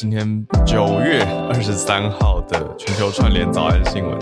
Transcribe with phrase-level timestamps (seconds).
[0.00, 1.22] 今天九月
[1.52, 4.18] 二十三号的全球串联早安新闻，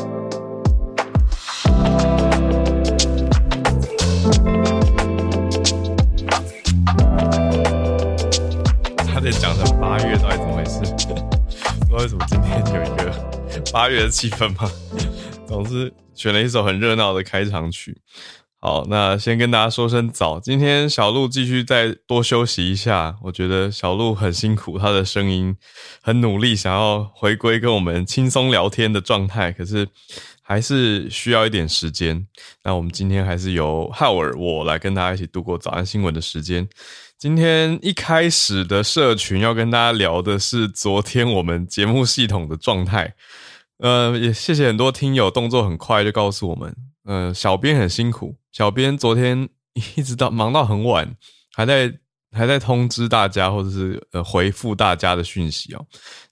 [9.07, 10.81] 他在讲成八月，到底怎么回事？
[10.81, 13.15] 不知道为什么今天有一个
[13.73, 14.69] 八月的气氛吗？
[15.47, 17.97] 总是选了一首很热闹的开场曲。
[18.61, 20.41] 好，那先跟大家说声早。
[20.41, 25.55] 今天小鹿继续再多休息一下，我觉得小鹿很辛苦，他的声音
[26.03, 29.87] 很努力，想要回归跟我们轻松聊天的状态，可是
[30.43, 32.27] 还是需要一点时间。
[32.65, 36.69] 那我们今天还是由浩尔我来跟大家一起度过早安新闻的时间。
[37.17, 43.15] 今天一开始的社群要跟大家聊的是昨天我们节目系统的状态。
[43.79, 46.75] 呃，也谢谢很多听友动作很快就告诉我们。
[47.05, 49.49] 呃，小编很辛苦，小编昨天
[49.97, 51.17] 一直到忙到很晚，
[51.55, 51.93] 还在
[52.33, 55.87] 还在通知大家或者是呃回复大家的讯息哦。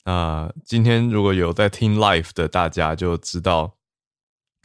[0.05, 3.75] 那今天如果有在听 live 的大家就知道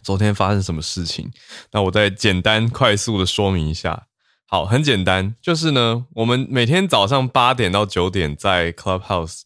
[0.03, 1.31] 昨天发生什么事情。
[1.71, 4.07] 那我再简单快速的说明一下。
[4.47, 9.43] 好，很简单，就是呢，我们每天早上八点到九点在 Clubhouse，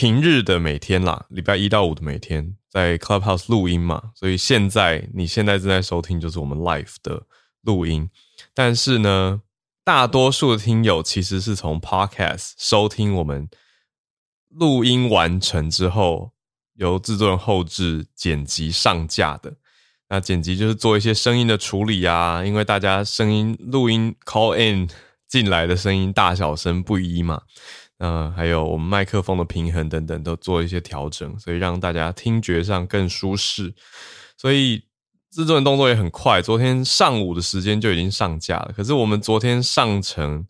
[0.00, 2.56] 平日的每天啦，礼拜一到五的每天。
[2.70, 7.24] 在 Clubhouse 录音嘛，所以现在你现在正在收听就是我们 live 的
[7.60, 8.08] 录音。
[8.54, 9.42] 但是呢，
[9.84, 13.50] 大多数的听友其实是从 Podcast 收听我们
[14.48, 16.32] 录音完成之后，
[16.76, 19.52] 由制作人后制剪辑上架的。
[20.08, 24.88] 那剪辑就是做一些声音的处理啊，因为大家声音录音 call in
[25.28, 27.42] 进来的声音大小声不一嘛。
[28.00, 33.72] 嗯、呃，还有我们麦克风的平衡等等，都做一些调整，所以让大家听觉上更舒适。
[34.36, 34.84] 所以
[35.30, 38.72] 制作人动作也很快，昨天上午的时间就已经上架了。
[38.76, 40.46] 可是我们昨天上成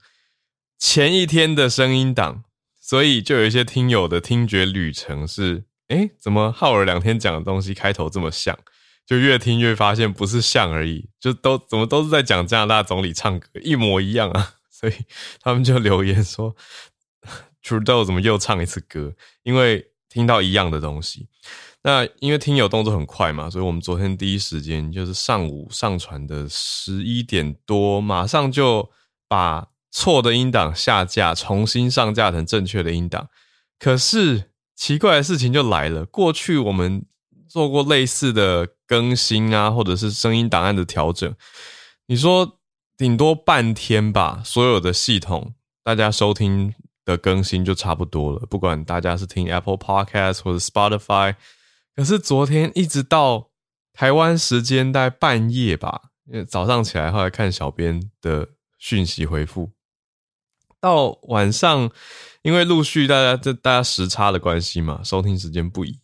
[0.78, 2.44] 前一天的声音档，
[2.80, 8.56] 所以就有一些听友的听觉旅程是：诶，怎么浩尔两天讲的东西开头这么像？
[9.04, 14.54] 就越听越发现不是像而已，就都怎么都是在讲加拿大总理唱歌，一模一样啊！
[14.70, 14.92] 所以
[15.42, 16.54] 他们就留言说。
[17.62, 19.14] Trudeau 怎么又唱一次歌？
[19.42, 21.28] 因为听到一样的东西。
[21.82, 28.90] 那因为听友动作很快嘛，所以我们昨天第一时间就是上午上传的十一点多，马上就
[29.26, 33.28] 把错的音档下架，重新上架成正确的音档。
[33.78, 37.06] 可是奇怪的事情就来了，过去我们
[37.48, 41.34] 做过类似的更新啊，或者是声音档案的调整，
[42.08, 42.58] 你说
[42.98, 46.74] 顶多半天吧，所有的系统大家收听。
[47.04, 51.34] 的更新就差不多了，不管大家是听 Apple Podcast 或者 Spotify，
[51.96, 53.50] 可是昨天一直到
[53.92, 59.72] 台湾时间大概半夜吧，因为早上起来后来看小编的讯息回复，
[60.80, 61.90] 到晚上，
[62.42, 65.98] 因为陆续大家这大家时差的关系嘛，收听时间不一，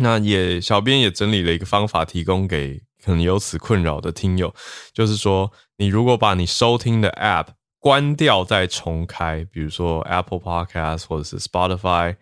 [0.00, 4.54] 那也小编也整理了一个方法提供给可能有此困扰的听友，
[4.92, 7.46] 就是说你如果把你收听的 App
[7.80, 12.14] 关掉再重开，比如说 Apple Podcast 或者是 Spotify，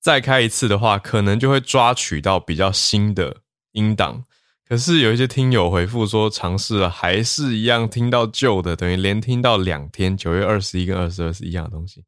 [0.00, 3.42] 再开一次的话，可能就会抓取到比较新的
[3.72, 4.24] 音档。
[4.66, 12.02] 可是有一些听友回复说，尝试了还是一样听到旧的，等于连听到两天，九月二十一跟二十二是一样的东西。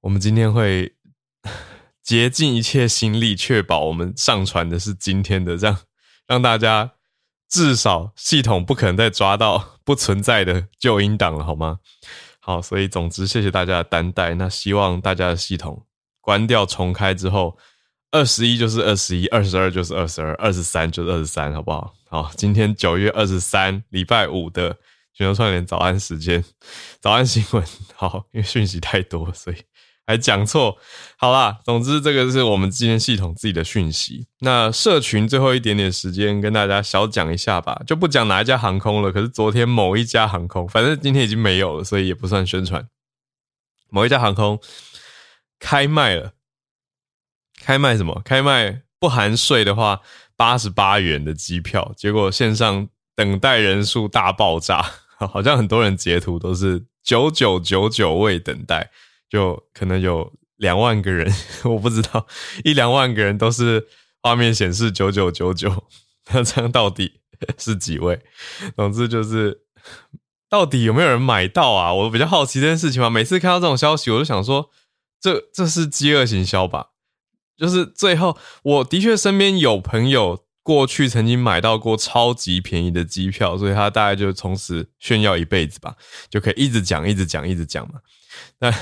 [0.00, 0.94] 我们今天会
[2.02, 5.78] 竭尽一切心力，确保我们上传的是今天的，这样
[6.26, 6.92] 让大家。
[7.50, 11.78] 至少系统不可能再抓到不存在的旧音档了，好吗？
[12.40, 14.34] 好，所以总之谢谢大家的担待。
[14.34, 15.86] 那希望大家的系统
[16.20, 17.56] 关掉重开之后，
[18.10, 21.94] 二十一就是二十一，二十二就是二十二，二十三就是二十三，好不好？
[22.10, 24.76] 好，今天九月二十三，礼拜五的
[25.14, 26.44] 全球串联早安时间，
[27.00, 27.64] 早安新闻。
[27.94, 29.56] 好，因为讯息太多，所以。
[30.08, 30.74] 还讲错，
[31.18, 34.26] 好啦，总之这个是我们今天系统自己的讯息。
[34.38, 39.12] 那社群最后一点点时间跟大家小讲一下吧，就不讲哪一家航空了。
[39.12, 42.88] 可是昨天某一家航空，反正今天已经没有了，所以也不算宣传。
[43.90, 44.58] 某一家航空
[45.58, 46.32] 开卖了，
[47.60, 48.22] 开卖什么？
[48.24, 50.00] 开卖不含税的话，
[50.38, 51.92] 八十八元的机票。
[51.94, 54.82] 结果线上等待人数大爆炸，
[55.20, 58.90] 好像很多人截图都是九九九九位等待。
[59.28, 61.32] 就可能有两万个人，
[61.64, 62.26] 我不知道
[62.64, 63.86] 一两万个人都是
[64.22, 65.84] 画面显示九九九九，
[66.32, 67.20] 那这样到底
[67.58, 68.20] 是几位？
[68.76, 69.62] 总之就是，
[70.48, 71.92] 到底有没有人买到啊？
[71.92, 73.08] 我比较好奇这件事情嘛。
[73.10, 74.70] 每次看到这种消息，我就想说，
[75.20, 76.88] 这这是饥饿行销吧？
[77.56, 80.44] 就是最后，我的确身边有朋友。
[80.60, 85.96] 过去曾经买到过超级便宜的机票，所以他大概就从此炫耀一辈子吧，
[86.28, 88.00] 就可以一直讲、一直讲、一直讲嘛。
[88.58, 88.74] 但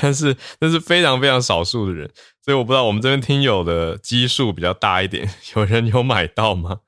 [0.00, 2.10] 但是那是非常非常少数的人，
[2.44, 6.80] 所以我不知道我们这边听友的基数比较大一点， 有人有买到吗？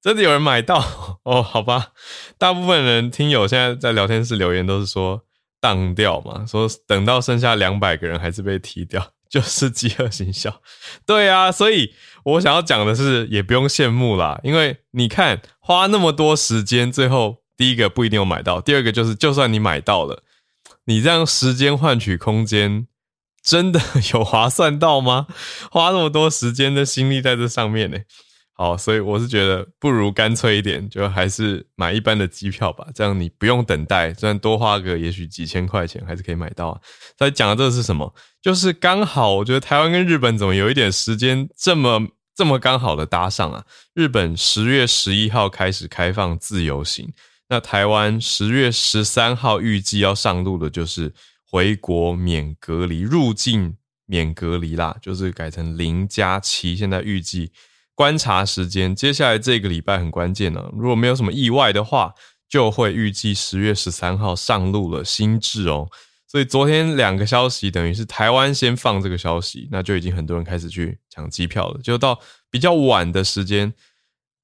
[0.00, 0.78] 真的有人买到
[1.24, 1.42] 哦？
[1.42, 1.88] 好吧，
[2.38, 5.22] 大部分人听友现在在聊天室留言都是说
[5.60, 9.12] 当掉嘛，说等到剩下两百个人还是被踢掉。
[9.26, 10.62] 就是饥饿行销，
[11.04, 11.92] 对啊，所以
[12.22, 20.22] 我想要讲的是，也不用羡慕啦，因为你看花那么多时间，最后第一个不一定有买到，第二个就是，就算你买到了，
[20.86, 22.86] 你这样时间换取空间，
[23.42, 23.80] 真的
[24.12, 25.26] 有划算到吗？
[25.70, 27.98] 花那么多时间的心力在这上面呢？
[28.56, 32.86] 好，所以我是觉得不如干脆一点，就还是买一般的机票吧。
[32.94, 36.80] 这样你不用等待，虽然多花个也许几千块钱，还是可以买到啊。
[37.16, 38.14] 在讲的这个是什么？
[38.40, 42.06] 就是刚好，我觉得台湾跟日本怎么有一点时间这么
[42.36, 43.64] 这么刚好的搭上啊？
[43.92, 47.12] 日本十月十一号开始开放自由行，
[47.48, 51.12] 那台湾十月十三号预计要上路的就是
[51.50, 53.76] 回国免隔离，入境
[54.06, 56.74] 免隔离啦，就是改成零加七。
[56.76, 57.52] 现在预计。
[57.96, 62.12] 观察时间，接下来这个礼拜很关键呢、如果没有什么意外的话，
[62.48, 65.88] 就会预计十月十三号上路了新制哦。
[66.26, 71.80] 所以昨天两个消息，等于是台湾先放这个消息，那就已经很多人开始去抢机票了。
[71.84, 72.18] 就到
[72.50, 73.72] 比较晚的时间，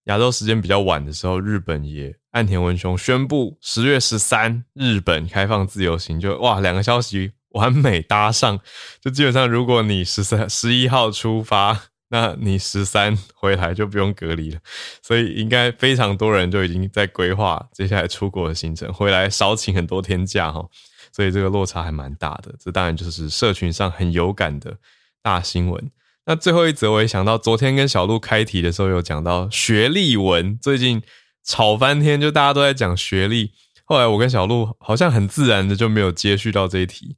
[0.04, 8.58] 亚洲时间比较晚的时候，日本也岸田文雄宣布十月十三日本开放自由行，就哇，两个消息完美搭上。
[9.00, 11.82] 就基本上，如果你十三 十一号出发。
[12.12, 14.58] 那你十三回来就不用隔离了，
[15.00, 20.68] 所以应该非常多人就已经在规划接下来出国的行程，回来少请很多天假哈，
[21.12, 22.52] 所以这个落差还蛮大的。
[22.58, 24.76] 这当然就是社群上很有感的
[25.22, 25.88] 大新闻。
[26.30, 31.02] 那最后一则我也想到，昨天跟小鹿开题的时候有讲到学历文，最近
[31.42, 33.50] 吵翻天，就大家都在讲学历。
[33.84, 37.16] 后来我跟小鹿好像很自然的就没有接续到这一题。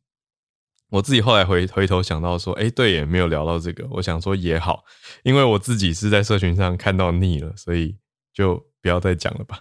[0.92, 3.86] 我自己后来回回头想到说，哎，对，也没有聊到这个。
[3.90, 4.82] 我想说也好，
[5.24, 7.94] 因为我自己是在社群上看到腻了，所以
[8.32, 9.60] 就不要再讲了吧。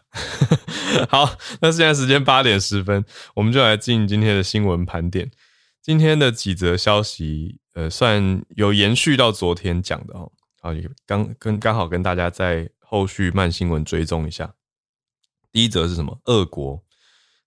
[1.12, 3.04] 好，那现在时间八点十分，
[3.36, 5.30] 我们就来进今天的新闻盘点。
[5.82, 10.32] 今天的几则消息，呃，算有延续到昨天讲的哦。
[10.62, 10.72] 好，
[11.06, 14.54] 刚跟刚好跟大家在后续慢新闻追踪一下。
[15.52, 16.20] 第一则是什么？
[16.26, 16.84] 俄国。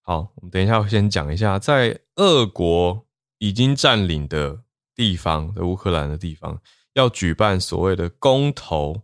[0.03, 3.05] 好，我们等一下先讲一下，在俄国。
[3.39, 4.63] 已经占领的
[4.95, 6.63] 地方，在乌克兰的地方，
[6.95, 9.03] 要举办所谓的公投。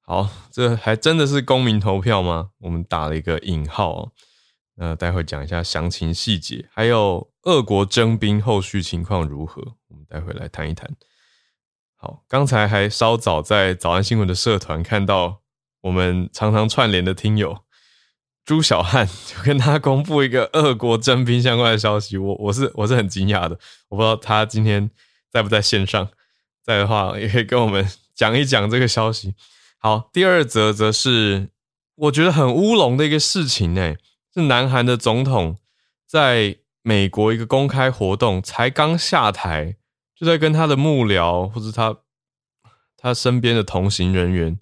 [0.00, 2.52] 好，这还真的是公民投票吗？
[2.60, 4.12] 我们打了一个引号哦。
[4.76, 9.76] 那待会讲一下详情细节，还有俄国征兵后续情况如何，
[10.12, 10.94] 待会来谈一谈。
[11.96, 15.40] 好，刚才还稍早在早安新闻的社团看到
[15.80, 17.64] 我们常常串联的听友。
[18.44, 24.90] 朱小汉就跟他公布一个俄国征兵相关的消息，我我是我是很惊讶的，我不知道他今天
[25.30, 26.08] 在不在线上，
[26.62, 29.34] 在的话也可以跟我们讲一讲这个消息。
[29.78, 31.48] 好，第二则则是
[31.94, 33.96] 我觉得很乌龙的一个事情，诶，
[34.34, 35.56] 是南韩的总统
[36.06, 39.76] 在美国一个公开活动才刚下台，
[40.14, 41.96] 就在跟他的幕僚或者他
[42.96, 44.58] 他身边的同行人员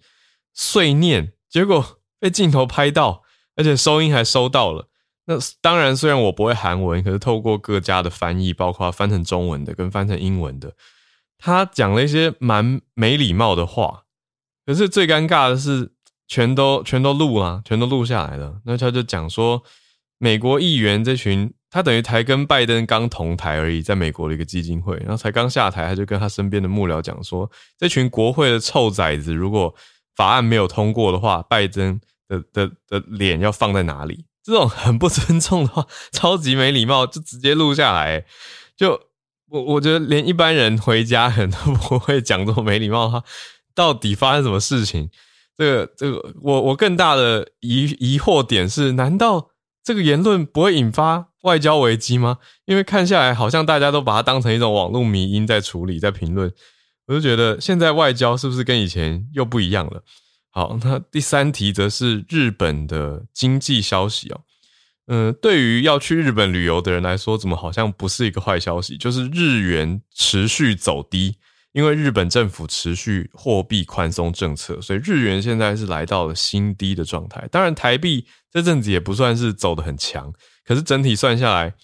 [0.52, 3.23] 碎念，结果被镜头拍到。
[3.57, 4.88] 而且收音还收到了。
[5.26, 10.73] 那当然，虽然我不会韩文，可是透过各家的翻译，包括翻成中文的跟翻成英文的，
[11.37, 14.04] 他讲了一些蛮没礼貌的话。
[14.64, 15.92] 可是最尴尬的是，
[16.26, 18.62] 全都全都录啊，全都录下来了。
[18.64, 19.62] 那他就讲说，
[20.20, 29.74] 美国议员这群，他等于才跟拜登刚同台而已，在美国的一个基金会，然后才刚下台，他就跟他身边的幕僚讲说，这群国会的臭崽子，如果
[30.14, 32.00] 法案没有通过的话，拜登。
[32.30, 34.24] 的的的脸要放在哪里？
[34.44, 38.24] 这种很不尊重的话，超级没礼貌，就直接录下来。
[38.76, 38.92] 就
[39.48, 43.24] 我我觉得连一般人回家人都 不会讲这么没礼貌的话。
[43.74, 45.10] 到底发生什么事情？
[45.56, 49.50] 这个这个，我我更大的疑疑惑点是：难道
[49.90, 52.38] 这个言论不会引发外交危机吗？
[52.64, 56.49] 因为看下来，好像大家都把它当成一种网络迷因在处理，在评论。
[57.09, 60.04] 我就觉得现在外交是不是跟以前又不一样了？
[60.50, 64.42] 好，那第三题则是日本的经济消息哦。
[65.09, 68.97] 嗯，对于要去日本旅游的人来说，怎么好像不是一个坏消息？
[68.97, 71.35] 就是日元持续走低，
[71.72, 77.46] 因为日本政府持续货币宽松政策，所以日元现在是来到了新低的状态。
[77.50, 80.32] 当然，台币这阵子也不算是走得很强，
[80.64, 81.74] 可是整体算下来，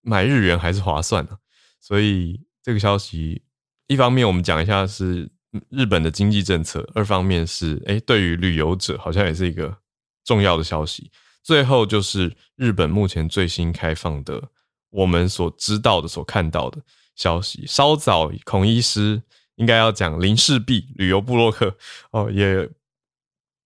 [0.00, 1.38] 买日元还是划算的。
[1.80, 3.42] 所以这个消息，
[3.86, 5.30] 一方面我们讲一下是
[5.68, 9.76] 日本的经济政策，二方面是诶，对于旅游者好像也是一个
[10.24, 11.10] 重要的消息。
[11.42, 14.42] 最后就是日本目前最新开放的，
[14.90, 16.78] 我们所知道的、所看到的
[17.18, 17.66] 消息。
[17.66, 19.22] 稍早，孔医师
[19.56, 21.76] 应该要讲林氏璧旅游部落客
[22.12, 22.70] 哦，也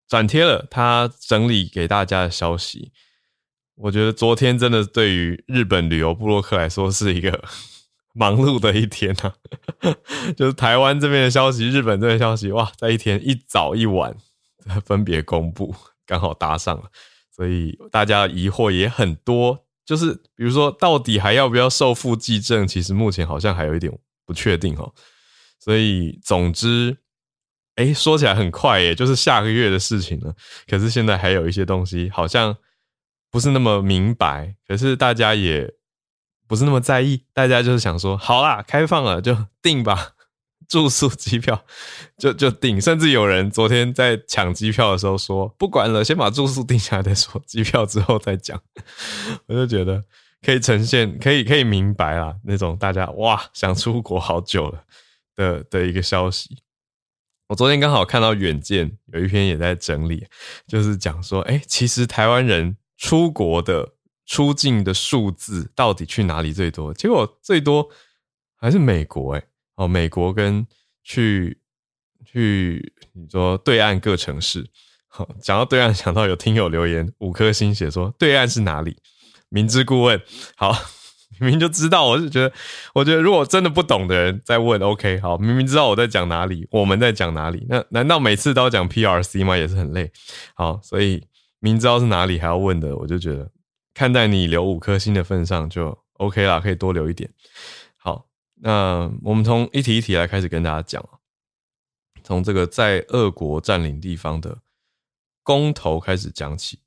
[0.09, 2.91] 转贴了他整理给大家的消息。
[3.77, 7.45] 我觉得昨天真的对于日本旅游部落客来说是一个
[8.15, 9.35] 忙碌的一天啊，
[10.37, 14.15] 就是台湾这边的消息、日本这边消息，哇，在一天一早一晚
[14.85, 15.75] 分别公布，
[16.07, 16.91] 刚好搭上了。
[17.35, 22.67] 所以大家疑惑也很多，就是比如说，到底还要不要受付济证？
[22.67, 23.93] 其实目前好像还有一点
[24.25, 24.93] 不确定哦。
[25.59, 26.97] 所以总之，
[27.77, 30.35] 哎，说起来很快耶，就是下个月的事情了。
[30.67, 32.57] 可是现在还有一些东西好像
[33.31, 35.73] 不是那么明白，可是大家也
[36.47, 40.12] 不是那么在意，大家就是想说，好啦，开放了就定吧。
[40.73, 41.67] 住宿机票
[42.17, 48.59] 就就订，甚至有人昨天在抢机票的时候说，不管了，先把住宿定下来再说，机票之后再讲。
[49.49, 50.02] 我就觉得
[50.41, 54.83] 可以呈现，可以可以明白啦，那种大家哇想出国好久了
[55.37, 56.57] 的的一个消息。
[57.49, 60.26] 我昨天刚好看到远见有一篇也在整理，
[60.67, 63.93] 就是讲说，哎，其实台湾人出国的
[64.25, 66.95] 出境的数字到底去哪里最多？
[66.95, 67.87] 结果最多
[68.57, 69.45] 还是美国，哎。
[69.76, 70.67] 哦，美国跟
[71.02, 71.59] 去
[72.25, 74.67] 去你说对岸各城市，
[75.09, 78.97] 好，讲到对岸，想到有听友留言五颗星写说对岸是哪里？
[79.49, 80.21] 明知故问，
[80.57, 80.75] 好，
[81.38, 82.52] 明明就知道，我是觉得，
[82.95, 89.57] 我觉得如果真的不懂的人在问，OK，好，明明知道我在讲哪里，我们在讲哪里，那难道每次都要讲 PRC 吗？
[89.57, 90.11] 也是很累，
[90.55, 91.26] 好，所以
[91.61, 93.50] 明知道是哪里还要问的，我就觉得
[93.93, 97.29] 看在你留五颗星的份上就 OK 啦，可以多留一点。
[98.64, 101.04] 那我们从一题一题来开始跟大家讲，
[102.23, 104.59] 从这个在俄国占领地方的
[105.42, 106.78] 公投开始讲起。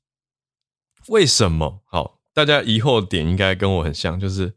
[1.08, 1.82] 为什么？
[1.84, 4.54] 好，大家疑惑点应该跟我很像，就是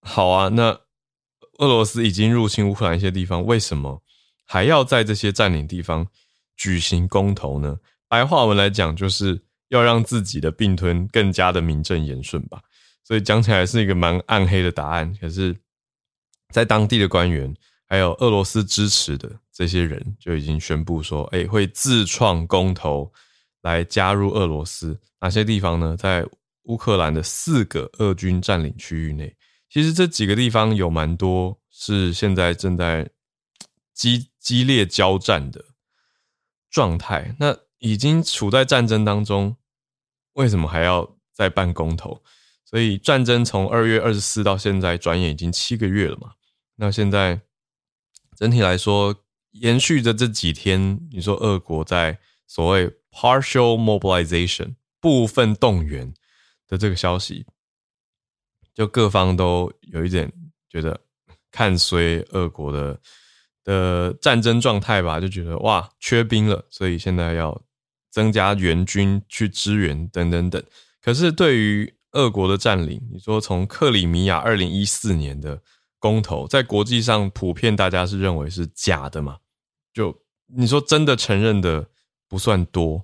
[0.00, 0.80] 好啊，那
[1.58, 4.00] 俄罗斯已经入侵乌克兰一些地方，为什么
[4.44, 6.06] 还要在这些占领地方
[6.56, 7.80] 举行公投呢？
[8.06, 12.62] 白话文来讲，就是要让自己的并吞更加的名正言顺吧。
[13.02, 15.56] 所以讲起来是一个蛮暗黑的答案，可是。
[16.54, 17.52] 在当地的官员，
[17.84, 23.12] 还有俄罗斯支持的这些人，就已经宣布说，哎，会自创公投
[23.62, 25.00] 来加入俄罗斯。
[25.20, 25.96] 哪些地方呢？
[25.96, 26.24] 在
[26.66, 29.34] 乌克兰的四个俄军占领区域内。
[29.68, 33.10] 其实这几个地方有蛮多是现在正在
[33.92, 35.60] 激激烈交战的
[36.70, 37.34] 状态。
[37.40, 39.56] 那已经处在战争当中，
[40.34, 42.22] 为什么还要再办公投？
[42.64, 46.30] 所以战争从二月二十四到现在，转眼已经七个月了嘛。
[46.76, 47.40] 那现在
[48.36, 49.14] 整体来说，
[49.52, 56.12] 延续着这几天，你说俄国在所谓 partial mobilization 部分动员
[56.66, 57.46] 的这个消息，
[58.74, 60.32] 就各方都有一点
[60.68, 61.00] 觉得
[61.52, 63.00] 看衰俄国的
[63.62, 67.62] 的战争状态吧，就觉得哇缺兵了，所以现在要
[68.10, 70.60] 增加援军去支援等等等。
[71.00, 75.62] 可是对于俄国的占领，你说从克里米亚二零一四年的。
[76.04, 79.38] 公投在国际上普遍大家是认为是假的嘛？
[79.90, 80.14] 就
[80.54, 81.88] 你说真的承认的
[82.28, 83.02] 不算多。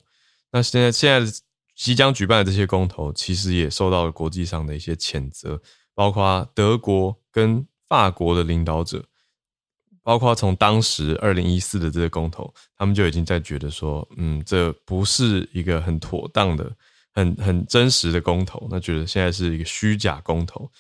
[0.53, 1.33] 那现在现在
[1.75, 5.59] 即将举办的这些公投，其实也受到了国际上的一些谴责，
[5.95, 9.03] 包括德国跟法国的领导者，
[10.03, 16.71] 包括从当时二零一四的这个公投，他们就已经在觉得说，嗯，这不是一个很妥当的、
[17.15, 20.71] 很很真实的公投，那觉得现在是一个虚假公投。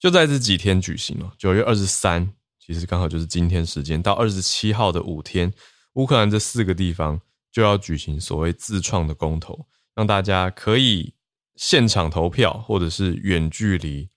[0.00, 5.52] 就在这几天举行了，九月二十三，其实刚好就是今天时间到二十七号的五天，
[5.92, 7.20] 乌克兰这四个地方
[7.52, 11.12] 就要举行所谓自创的公投，让大家可以
[11.54, 14.08] 现场投票，或者是远距离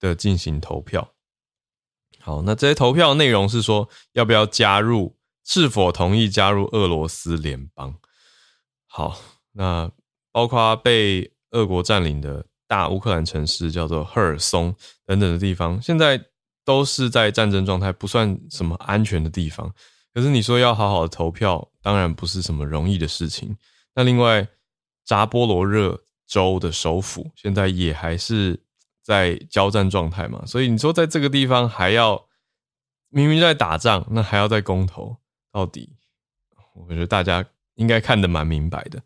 [0.00, 1.12] 的进行投票。
[2.20, 7.94] 好，那这些投票内容是说要不要加入，是否同意加入俄罗斯联邦。
[8.86, 9.20] 好，
[9.52, 9.92] 那
[10.32, 12.46] 包括被俄国占领的。
[12.66, 16.20] 大乌克兰城市叫做赫尔松等等的地方，现在
[16.64, 19.72] 都是在战争状态，不算什么安全的地方。
[20.12, 23.56] 可是你说要好好的投票，当然不是什么容易的事情。
[23.94, 24.46] 那另外，
[25.04, 28.58] 扎波罗热州的首府，现在也还是
[29.02, 30.42] 在交战状态嘛。
[30.46, 32.26] 所以你说在这个地方还要
[33.10, 35.16] 明明在打仗，那还要在公投，
[35.52, 35.94] 到底
[36.74, 37.44] 我觉得大家
[37.76, 39.00] 应该看得蛮明白的。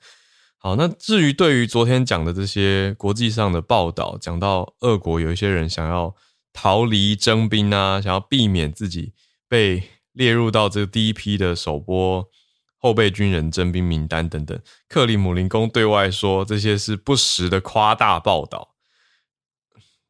[0.62, 6.14] 好，那至于对于昨天讲的这些国际上的报道，讲到俄国有一些人想要
[6.52, 9.14] 逃离征兵啊，想要避免自己
[9.48, 12.28] 被列入到这个第一批的首波
[12.76, 18.74] 后备军人征兵名单等等，克里姆林宫对外说这些是不实的夸大报道。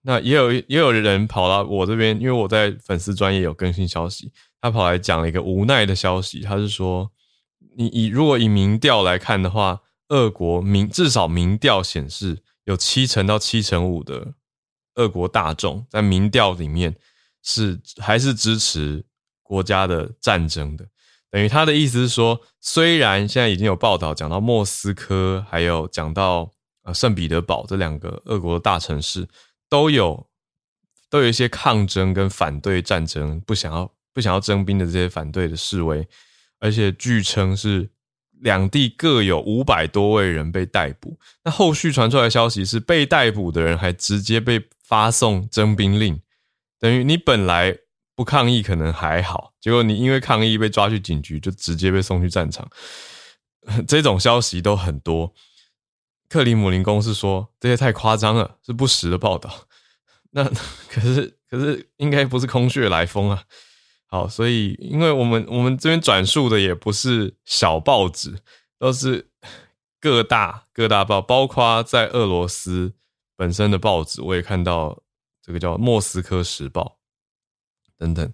[0.02, 7.12] 那也有也有人跑到我这边，因为我在粉丝专业有更新消息，他跑来讲了一个无奈的消息，他是说，
[7.76, 9.83] 你以如果以民调来看的话。
[10.11, 14.35] 俄国民至少民调显示，有七成到七成五的
[14.97, 16.95] 俄国大众在民调里面
[17.43, 19.05] 是还是支持
[19.43, 20.87] 国家的战争的。
[21.31, 26.50] 等于他的意思是说，虽然现在已经有报道讲到莫斯科，还有讲到
[26.83, 29.29] 呃圣彼得堡这两个俄国的大城市
[29.69, 30.29] 都有
[31.09, 36.09] 都有一些抗争跟反对战争，不想要不想要征兵的这些反对的示威，
[36.59, 37.90] 而且据称是。
[38.41, 41.19] 两地各有五百多位人被逮捕。
[41.45, 46.21] 那后续传出来的消息是，被逮捕的人还直接被发送征兵令，
[46.79, 47.77] 等于你本来
[48.17, 52.69] 不抗议可能还好，结果你因为抗议被抓去警局，就直接被送去战场。
[53.87, 55.33] 这种消息都很多。
[56.29, 59.69] 克里姆林宫是说这些太夸张了，是不实的报道。
[60.33, 60.45] 那
[60.89, 63.45] 可是可是应该不是空穴来风啊。
[64.12, 68.40] 好，所以因为我们我们这边转述的也不是小报纸，
[68.76, 69.31] 都是
[70.00, 72.93] 各大各大报，包括在俄罗斯
[73.37, 75.00] 本身的报纸，我也看到
[75.40, 76.99] 这个叫《莫斯科时报》
[77.97, 78.33] 等等，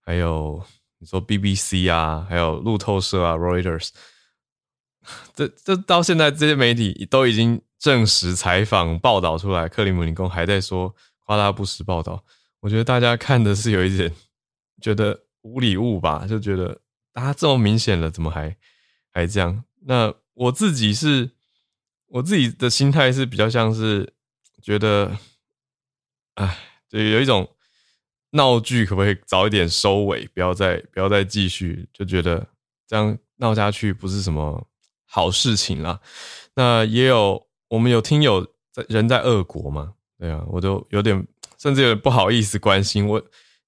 [0.00, 0.62] 还有
[1.00, 3.88] 你说 BBC 啊，还有路透社啊，Reuters，
[5.34, 10.94] 这这到现在这些媒体都已经证实采访报道出来，克里姆林宫还在说
[11.26, 12.24] 夸大不实报道，
[12.60, 14.14] 我觉得大家看的是有一点。
[14.80, 16.80] 觉得无礼物吧，就觉得
[17.12, 18.56] 大家这么明显了，怎么还
[19.10, 19.64] 还这样？
[19.82, 21.30] 那我自己是，
[22.06, 24.14] 我自己的心态是比较像是
[24.62, 25.16] 觉得，
[26.34, 27.48] 哎，就有一种
[28.30, 31.88] 闹剧，可不可以早一点收尾，不要再不要再继续？
[31.92, 32.46] 就觉得
[32.86, 34.68] 这样闹下去不是什么
[35.04, 36.00] 好事情啦。
[36.54, 39.94] 那也有我们有听友在人在俄国嘛？
[40.18, 41.26] 对啊，我都有点
[41.58, 43.22] 甚至有点不好意思关心我。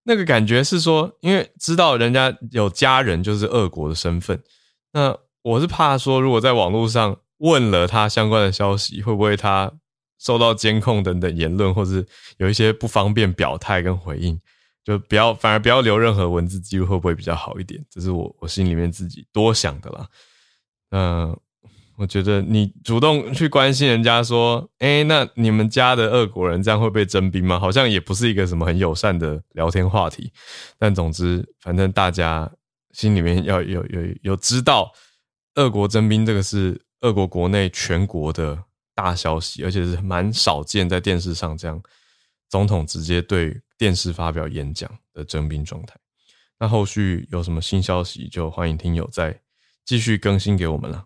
[0.05, 4.43] 那个感觉是说，因为知道人家有家人就是俄国的身份，
[4.93, 9.73] 那我是怕说，如果在网络上问了他相关的消息，会不会他
[10.19, 12.07] 受到监控等等言论，或是
[12.39, 14.39] 有一些不方便表态跟回应，
[14.85, 17.85] 就不要，反而不要留任何文字记录，会不会比较好一点？
[17.91, 20.09] 这是我我心里面自己多想的啦。
[20.91, 21.41] 嗯。
[22.01, 27.61] 我觉得你主动去关心人家说，诶，那你们家的俄国人这样会被征兵吗？
[27.61, 30.33] 好像也不是一个什么很友善的聊天话题。
[30.79, 32.51] 但总之，反正大家
[32.93, 34.91] 心里面要有有有知道，
[35.57, 38.59] 俄国征兵这个是俄国国内全国的
[38.95, 41.79] 大消息，而且是蛮少见在电视上这样
[42.49, 45.95] 总统直接对电视发表演讲的征兵状态。
[46.59, 49.39] 那后续有什么新消息，就欢迎听友再
[49.85, 51.05] 继续更新给我们了。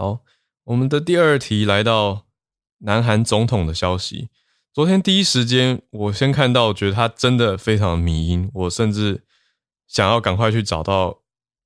[0.00, 0.24] 好，
[0.64, 2.24] 我们的第二题来到
[2.78, 4.30] 南韩总统的消息。
[4.72, 8.50] 昨天第一时间，我先看到，觉得他真的非常迷因。
[8.54, 9.24] 我甚至
[9.86, 11.20] 想要赶快去找到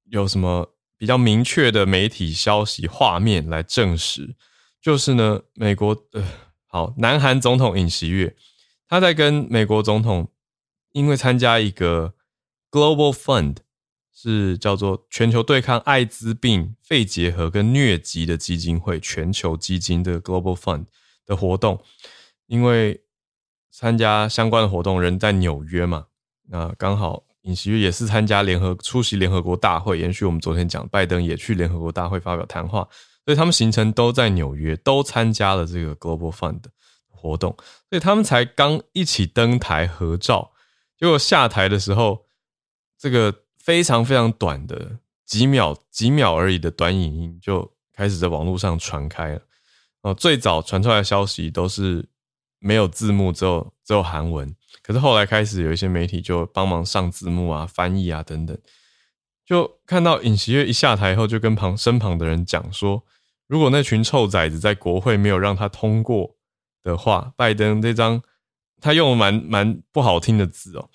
[0.07, 4.35] 有什么比较明确的媒体消息画面来证实。
[4.83, 6.27] 就是呢，美国呃，
[6.67, 8.35] 好，南韩总统尹锡悦，
[8.89, 10.33] 他在跟美国总统
[10.91, 12.15] 因为参加一个
[12.73, 13.59] Global Fund。
[14.17, 20.87] 是叫做全球对抗艾滋病、肺结核跟疟疾的基金会全球基金的 Global Fund
[21.27, 21.83] 的活动，
[22.47, 23.03] 因为
[23.73, 26.07] 参加相关的活动人在纽约嘛，
[26.49, 32.89] 那刚好尹锡悦也是参加联合出席联合国大会，延续我们昨天讲，拜登也去联合国大会发表谈话，
[33.25, 36.71] 所以他们行程都在纽约，都参加了这个 Global Fund 的
[37.09, 37.51] 活动，
[37.91, 40.53] 所以他们才刚一起登台合照，
[40.97, 42.27] 结果下台的时候，
[42.97, 43.44] 这个。
[43.65, 49.41] 非常非常短的几秒几秒而已的短影音就开始在网络上传开了。
[50.03, 52.07] 哦，最早传出来的消息都是
[52.59, 54.55] 没有字幕，只有只有韩文。
[54.83, 58.57] 可是后来开始有一些媒体就帮忙上字幕啊、翻译啊等等。
[59.47, 63.03] 就看到尹锡悦一下台后，就跟旁身旁的人讲说
[63.49, 66.37] ：“如果那群臭崽子在国会没有让他通过
[66.83, 68.23] 的话，拜登这张
[68.81, 70.91] 他用了蛮蛮不好听的字哦。”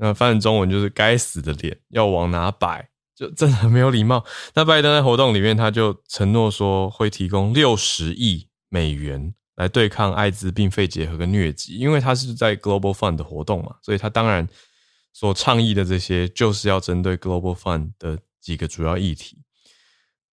[0.00, 4.24] 那翻译中文就是“该死的脸要往哪摆”，就真的很没有礼貌。
[4.54, 14.48] 那拜登在活动里面，他就承诺说会提供六十亿美元来对抗艾滋病、肺结核跟疟疾，因为他是在 Global Fund 的活动嘛，所以他当然
[15.12, 19.42] 所倡议的这些就是要针对 Global Fund 的几个主要议题。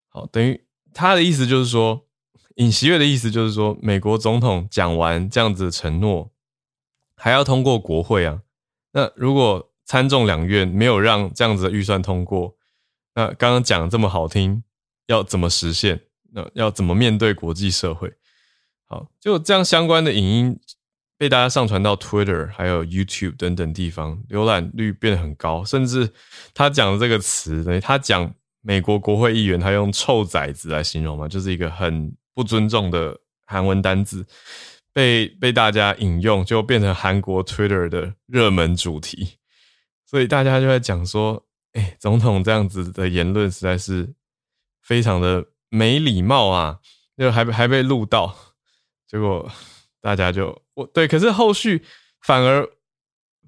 [0.10, 2.06] 好，等于他的意思就是说，
[2.58, 6.32] 尹锡悦的意思就是说，美国总统讲完这样子的承诺，
[7.16, 8.42] 还要通过国会啊。
[8.96, 12.56] 那如果参众两院没有让这样子的预算通过，
[13.14, 14.64] 那刚刚讲的这么好听，
[15.08, 16.00] 要怎么实现？
[16.32, 18.14] 那要怎么面对国际社会？
[18.86, 20.60] 好，就这样相关的影音
[21.18, 26.10] 被大家上传到 Twitter 还有 YouTube 等等地方，浏览率变得很高，甚至
[26.54, 34.26] 他讲的这个词，等于他讲美国国会议员，他用“臭崽子”来形容嘛，就是一个很不尊重的韩文单字。
[34.96, 39.40] 被被大家引用，就变成韩国 Twitter 的热门主题，
[40.06, 44.14] 所以大家就在讲说，哎、总统这样子的言论实在是
[44.82, 46.80] 非常的没礼貌啊，
[47.18, 48.34] 就还还被录到，
[49.06, 49.52] 结果
[50.00, 51.84] 大家就我对，可是后续
[52.22, 52.66] 反而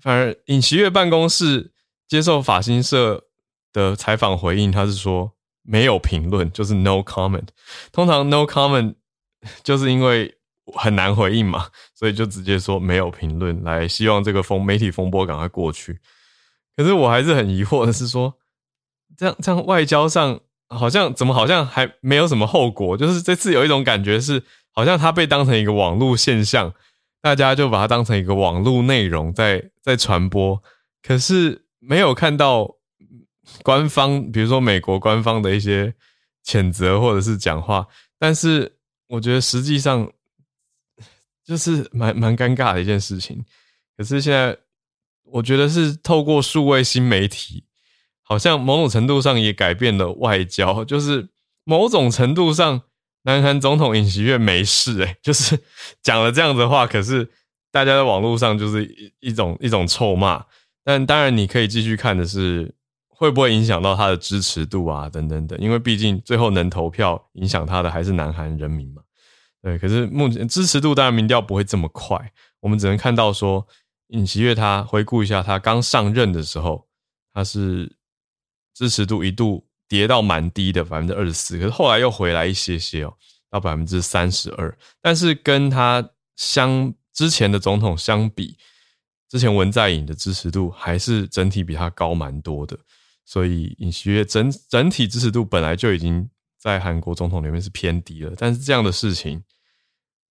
[0.01, 1.71] 反而尹锡悦办公室
[2.09, 3.23] 接受法新社
[3.71, 5.31] 的采访回应，他是说
[5.61, 7.47] 没有评论，就是 no comment。
[7.93, 8.95] 通常 no comment
[9.63, 10.33] 就是因为。
[10.73, 15.99] 很难回应嘛， 所以就直接说没有评论，来希望这个风媒体风波赶快过去。
[16.75, 18.33] 可是我还是很疑惑的是说，
[19.15, 26.73] 这样这样外交上好像怎么好像还没有什么后果，就是这次有一种感觉是，好像它被当成一个网络现象，
[27.21, 30.61] 大家就把它当成一个网络内容在在传播，
[31.01, 32.75] 可是没有看到
[33.63, 35.93] 官方，比如说美国官方的一些
[36.45, 37.87] 谴责或者是讲话，
[38.19, 38.77] 但是
[39.07, 40.11] 我觉得实际上。
[41.47, 43.45] 就是蛮蛮尴尬的一件事情，
[43.95, 44.57] 可是现在
[45.23, 47.63] 我觉得是透过数位新媒体，
[48.21, 50.83] 好像某种程度上也改变了外交。
[50.83, 51.29] 就是
[51.63, 52.81] 某种程度上，
[53.23, 55.57] 南韩总统尹锡悦没事诶、就是
[56.03, 57.29] 讲了这样子的话，可是
[57.71, 60.45] 大家在网络上就是一一种一种臭骂。
[60.83, 62.75] 但当然，你可以继续看的是
[63.07, 69.01] 会不会影响到他的支持度啊，等等等，因为毕竟最后能投票影响他的还是南韩人民嘛。
[69.67, 73.67] 对，可是目前支持度当然民调不会这么快，我们只能看到说
[74.07, 76.87] 尹锡悦他回顾一下他刚上任的时候，
[77.33, 77.97] 他是
[78.73, 83.13] 支持度一度跌到蛮低的百分之二十四，可是后来又回来一些些哦，
[83.49, 88.57] 到百分之三十二，但是跟他相之前的总统相比，
[89.27, 92.79] 之前文在寅的支持度还是整体比他高蛮多的，
[93.25, 99.43] 所以尹锡悦整整体支持度本来就已经在韩国总统里面是偏低了，但是这样的事情。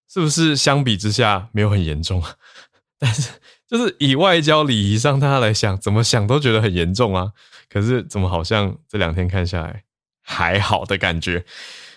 [0.08, 2.36] 是不是相比之下没有很严重啊？
[2.98, 3.30] 但是
[3.66, 7.32] 就是以外交礼仪上，大家来想，怎么想都觉得很严重啊。
[7.68, 9.84] 可是怎么好像这两天看下来
[10.22, 11.44] 还好的感觉，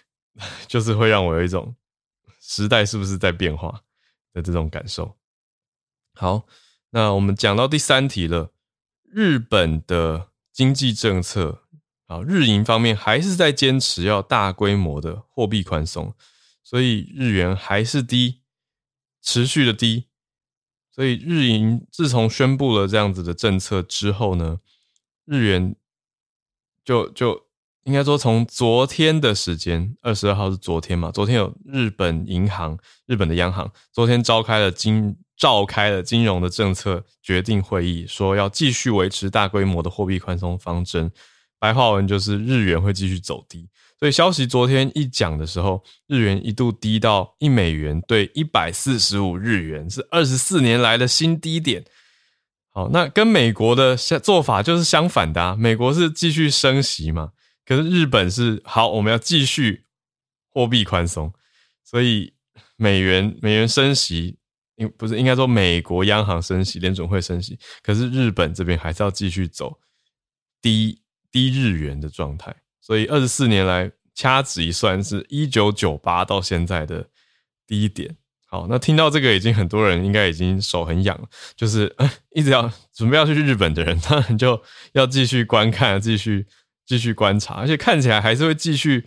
[0.67, 1.75] 就是会让我有一种
[2.41, 3.81] 时代是不是在变化
[4.33, 5.15] 的这种感受。
[6.15, 6.47] 好，
[6.89, 8.51] 那我们讲到第三题了，
[9.03, 11.61] 日本的经济政策
[12.07, 16.13] 啊，日银方面还是在坚持要大规模的货币宽松。
[16.69, 18.41] 所以日元还是低，
[19.23, 20.05] 持续的低。
[20.91, 24.59] 所以日银自从宣布了这样子的政策之后呢，
[25.25, 25.75] 日元
[26.85, 27.47] 就就
[27.85, 31.11] 应该说从昨天的时间，二十二号是昨天嘛？
[31.11, 32.77] 昨天有日本银行、
[33.07, 41.11] 日本的央行昨天召开了金召开了金融的政策决定会议，说要继续维持大规模的货币宽松方针。
[41.57, 43.69] 白话文就是日元会继续走低。
[43.99, 51.83] 所以消息昨天一讲的时候，日元一度低到一美元兑一百四十五日元，是二十四年来的新低点。
[52.71, 55.55] 好，那跟美国的做法就是相反的啊。
[55.55, 57.31] 美国是继续升息嘛，
[57.65, 59.83] 可是日本是好，我们要继续
[60.53, 61.33] 货币宽松。
[61.83, 62.31] 所以
[62.77, 64.37] 美元美元升息，
[64.77, 69.77] 应不是应该说美国央行升息，联准会升息，可是日本这边还是要继续走
[70.61, 72.55] 低低日元的状态。
[72.89, 77.07] 所以二十四年来掐指一算，是一九九八到现在的
[77.67, 78.17] 低点。
[78.47, 81.95] 好，那听到这个，已经很多人应该已经手很痒了，就是
[82.31, 84.59] 一直要准备要去日本的人，当然就
[84.93, 86.47] 要继续观看，继续
[86.83, 89.05] 继续观察，而且看起来还是会继续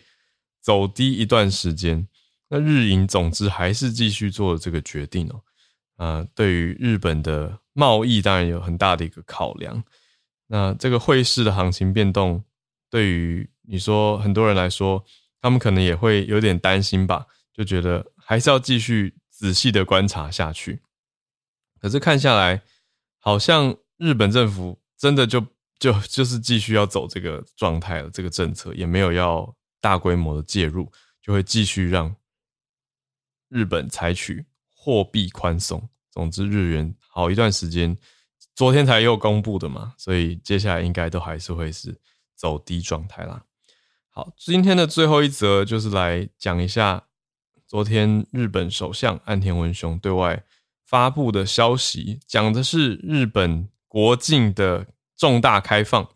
[0.60, 2.06] 走低一段时间。
[2.50, 5.42] 那日银总之还是继续做这个决定哦。
[5.96, 9.82] 啊，对于日本的贸易，当然有很大的一个考量。
[10.46, 12.44] 那这个汇市的行情变动，
[12.88, 15.04] 对于你说很多人来说，
[15.40, 20.82] 他们可能也会有点担心吧，就觉得还是要继续仔细的观察下去。
[21.80, 22.62] 可是看下来，
[23.18, 25.40] 好像日本政府真的就
[25.78, 32.14] 就就是继续要走这个状态了，这个政策也没有要大规模的介入，就会继续让
[33.48, 35.88] 日本采取货币宽松。
[36.10, 37.96] 总之，日元好一段时间，
[38.54, 41.98] 昨天才又公布的嘛，所以接下来应该都还是会是
[42.36, 43.44] 走低状态啦。
[44.14, 47.04] 好，今天的最后一则就是来讲一下
[47.66, 50.44] 昨天日本首相岸田文雄对外
[50.84, 56.06] 发布的消息，讲的是日本国境的重大开放，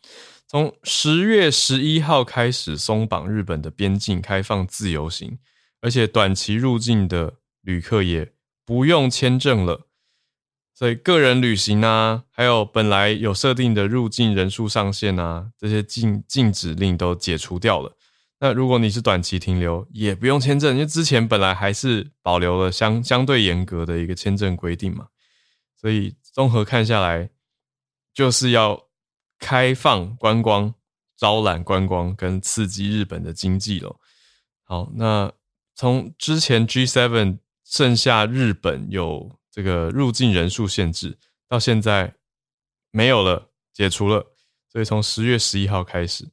[0.47, 5.39] 从十月十一号开始松绑日本的边境，开放自由行，
[5.81, 8.31] 而且短期入境的旅客也
[8.67, 9.86] 不用签证了。
[10.79, 17.97] 所以个人旅行啊，还有本来有设定的入境人数上限啊，这些禁禁止令都解除掉了。
[18.41, 25.07] 那如果你是短期停留，也不用签证，因为之前本来还是保留了相相对严格的一个签证规定嘛。
[25.81, 27.31] 所以综合看下来，
[28.13, 28.89] 就是要
[29.39, 30.75] 开放观光、
[31.17, 33.99] 招揽观光跟刺激日本的经济咯。
[34.63, 35.33] 好，那
[35.75, 39.39] 从之前 G7 剩下日本有。
[39.57, 41.17] 这个入境人数限制
[41.49, 42.15] 到现在
[42.91, 44.35] 没有了，解除了，
[44.71, 46.29] 所以从十月十一号开始，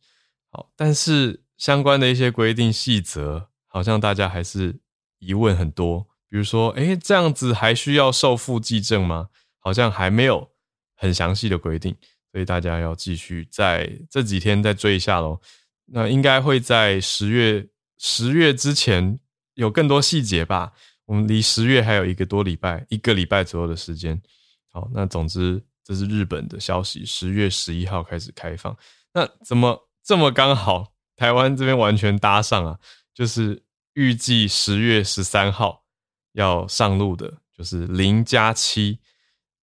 [0.51, 4.81] 好，但是相关的一些规定细则，好像大家还是
[5.19, 6.05] 疑问很多。
[6.27, 9.29] 比如说，诶，这样子还需要受付济证吗？
[9.59, 10.51] 好像还没有
[10.97, 11.95] 很详细的规定，
[12.33, 15.39] 所以大家要继续在这几天再追一下喽。
[15.85, 19.17] 那应该会在十月十月之前
[19.53, 20.73] 有更多细节吧。
[21.13, 24.19] 我们离十月还有一个多礼拜，一个礼拜左右的时间。
[24.71, 28.75] 好，那总之这是日本的消息，十月十一号开始开放。
[29.13, 30.91] 那怎么这么刚好？
[31.15, 32.79] 台湾这边完全搭上啊，
[33.13, 33.61] 就是
[33.93, 35.83] 预计十月十三号
[36.31, 38.97] 要上路的，就是零加七，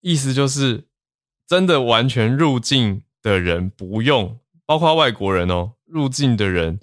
[0.03, 0.87] 意思就是
[1.49, 6.79] 真的完全入境的人不用，包括外国人哦，入境的人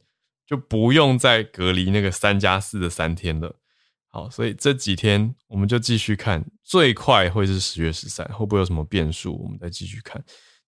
[0.45, 3.55] 就不用再隔离那个三加四的三天了。
[4.17, 9.39] 好，所以这几天我们就继续看，最快会是十月十三，会不会有什么变数？
[9.43, 10.19] 我们再继续看。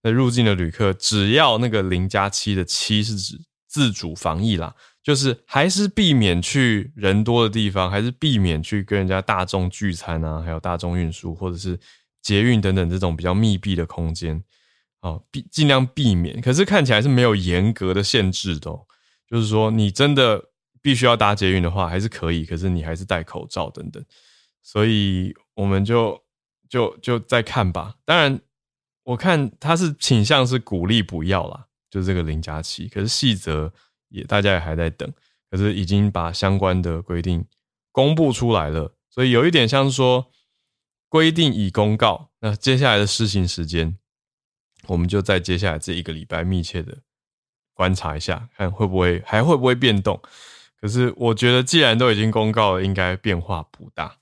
[0.03, 11.75] 那入境的旅客，只要那个零加七的七是指自主防疫啦，就是还是避免去人多的地方，还是避免去跟人家大众聚餐啊，还有大众运输或者是
[12.21, 14.43] 捷运等等这种比较密闭的空间，
[15.01, 16.39] 好，避尽量避免。
[16.39, 18.69] 可是看起来是没有严格的限制的，
[19.27, 20.49] 就是说你真的。
[20.81, 24.03] 必须要搭捷运的话，还是可以，可是你还是戴口罩等等，
[24.61, 26.21] 所以我们就
[26.67, 27.95] 就就再看吧。
[28.05, 28.39] 当然，
[29.03, 33.71] 我看他是倾向是鼓励不要啦，就是这个零加七，可是细则
[34.09, 35.11] 也大家也还在等，
[35.49, 37.45] 可是已经把相关的规定
[37.91, 40.31] 公布出来了，所以有一点像是说
[41.07, 43.97] 规定已公告，那接下来的施行时间，
[44.87, 46.99] 我们就在接下来这一个礼拜密切的
[47.73, 50.21] 观察一下，看会不会还会不会变动。
[50.81, 54.15] 可是我觉得，既然都已经公告了，应该变化不大。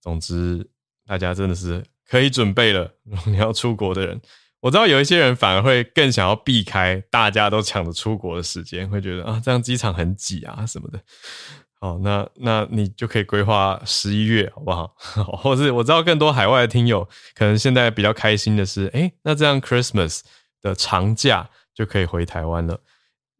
[0.00, 0.66] 总之，
[1.06, 2.94] 大家真的是可以准备了。
[3.04, 4.18] 如果你要出国的人，
[4.60, 10.98] 我知道有一些人反而会更想要避开大家都抢着出国的时间，会觉得啊，这样机场很挤啊什么的。
[11.78, 14.94] 好，那那你就可以规划十一月，好不 好？
[15.36, 20.20] 或是我知道更多海外的听友，可能现在比较开心的是，诶，那这样 Christmas
[20.62, 22.80] 的长假就可以回台湾了。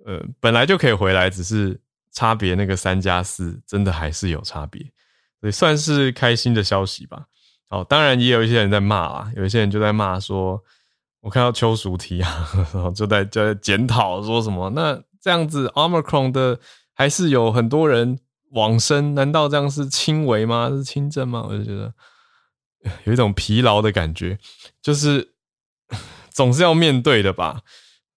[0.04, 1.80] 呃，本来就可以回来，只是。
[2.12, 4.82] 差别那个三加四真的还是有差别，
[5.40, 7.26] 所以算是开心的消息吧。
[7.68, 10.60] 好，当然也有一些人在骂啦，有一些人就在骂说，
[11.20, 16.58] 我看到邱淑媞啊， 然后就在就在检讨说什么，那这样子 Omicron 的
[16.94, 18.18] 还是有很多人
[18.50, 20.68] 往生，难道这样是轻微吗？
[20.68, 21.46] 是轻症吗？
[21.48, 21.94] 我就觉得
[23.04, 24.36] 有一种疲劳的感觉，
[24.82, 25.34] 就是
[26.30, 27.60] 总是要面对的吧。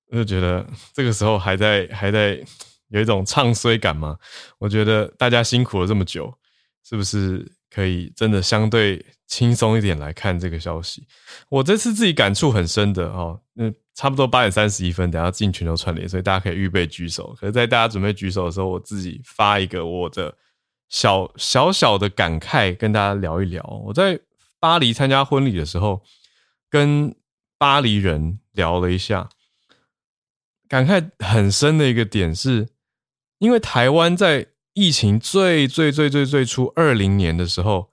[0.10, 2.43] 我就觉得这个时候还在还在。
[2.93, 4.17] 有一种唱衰感吗？
[4.60, 6.32] 我觉得大家辛苦了这么久，
[6.88, 11.08] 是不是可以真的相对轻松一点来看这个消息？
[11.49, 17.36] 我这次自己感触很深的哦，那差不多八点三十一分，等下进群都串联，所以大家可以预备举手。
[17.39, 20.32] 可是，在大家准备举手的时候，我自己发一个我的
[20.88, 23.63] 小小小的感慨，跟大家聊一聊。
[23.84, 24.19] 我在
[24.60, 26.03] 巴黎参加婚礼的时候，
[26.69, 27.15] 跟
[27.58, 29.29] 巴黎人聊了一下，
[30.67, 32.67] 感慨很深的一个点是。
[33.43, 37.89] 因为台湾在疫情最最最最最初二零年的时候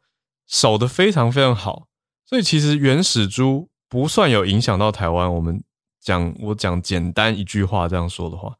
[0.46, 1.88] 守得非常非常好，
[2.24, 5.34] 所以其实原始株不算有影响到台湾。
[5.34, 5.60] 我们
[6.00, 8.54] 讲我讲简单一句话这样说的话，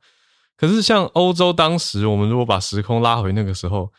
[0.56, 3.92] 可是像欧洲当时，我们如果把时空拉回那个时候，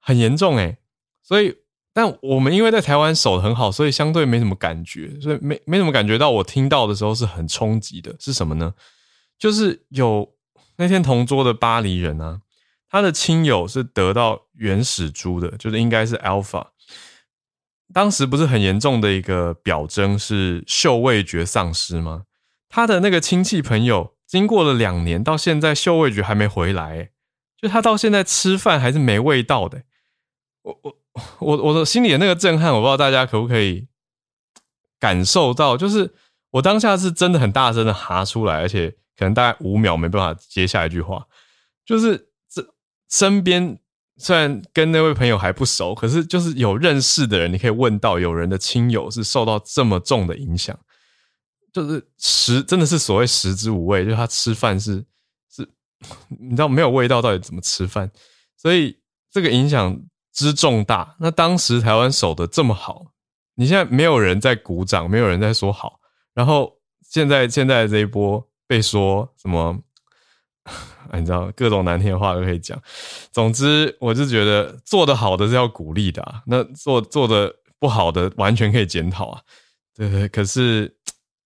[0.00, 0.78] 很严重诶。
[1.22, 1.54] 所以，
[1.92, 6.30] 但我们因为在台湾守得很好，所以相对没什么感觉，所以没没什么感觉到。
[6.30, 8.72] 我听到的时候是很冲击的，是什么呢？
[9.38, 10.32] 就是有。
[10.78, 12.40] 那天同桌的巴黎人啊，
[12.88, 16.68] 他的亲友是得到原始猪的，就是应该是 Alpha。
[17.92, 22.24] 当时不是很严重的一个表征是嗅味觉丧失吗？
[22.68, 27.10] 他的那个亲戚朋友经过了两年，到现在嗅味觉还没回来，
[27.60, 29.82] 就他到现在吃饭还是没味道的。
[30.62, 30.96] 我我
[31.40, 33.88] 我我的心里的那个震撼，我不知道大家可不可以
[35.00, 36.14] 感受到，就是
[36.50, 41.26] 我当下是真的很大声的哈出来，而且可能大概五秒没办法接下一句话，
[41.84, 42.64] 就是这
[43.10, 43.78] 身边。
[44.20, 50.76] 虽然跟那位朋友还不熟，可是就是有认识的人，你可以问到有人的亲友是受到这么重的影响，
[51.72, 55.04] 就是食真的是所谓食之无味，就是他吃饭是
[55.48, 55.62] 是，
[56.40, 58.10] 你知道没有味道，到底怎么吃饭？
[58.56, 58.98] 所以
[59.30, 59.96] 这个影响
[60.32, 61.14] 之重大。
[61.20, 63.12] 那当时台湾守得这么好，
[63.54, 66.00] 你现在没有人在鼓掌，没有人在说好，
[66.34, 66.76] 然后
[67.08, 69.76] 现在现在这一波被说什么？
[71.14, 72.78] 你知道各种难听的话都可以讲。
[73.32, 79.42] 总之，我就觉得做得好的是要鼓励的，那做做的不好的完全可以检讨啊。
[79.96, 80.94] 对对，可是，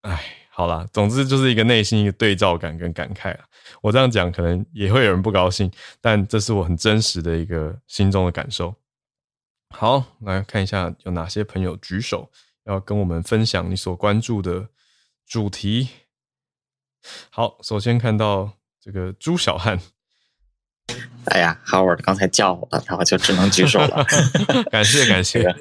[0.00, 3.44] 哎，好啦，总之就是一个内心一个对照感跟感慨啊。
[3.80, 8.74] 我这样讲可能也会有人不高兴，但这是我很真实的一个心中的感受。
[9.70, 12.28] 好，来看一下有哪些朋友举手
[12.64, 14.66] 要跟我们分享你所关注的
[15.24, 15.88] 主题。
[17.30, 18.58] 好，首先看到。
[18.84, 19.80] 这个朱小汉，
[21.26, 24.04] 哎呀，Howard 刚才叫我了，然后就只能举手了。
[24.70, 25.54] 感谢感谢。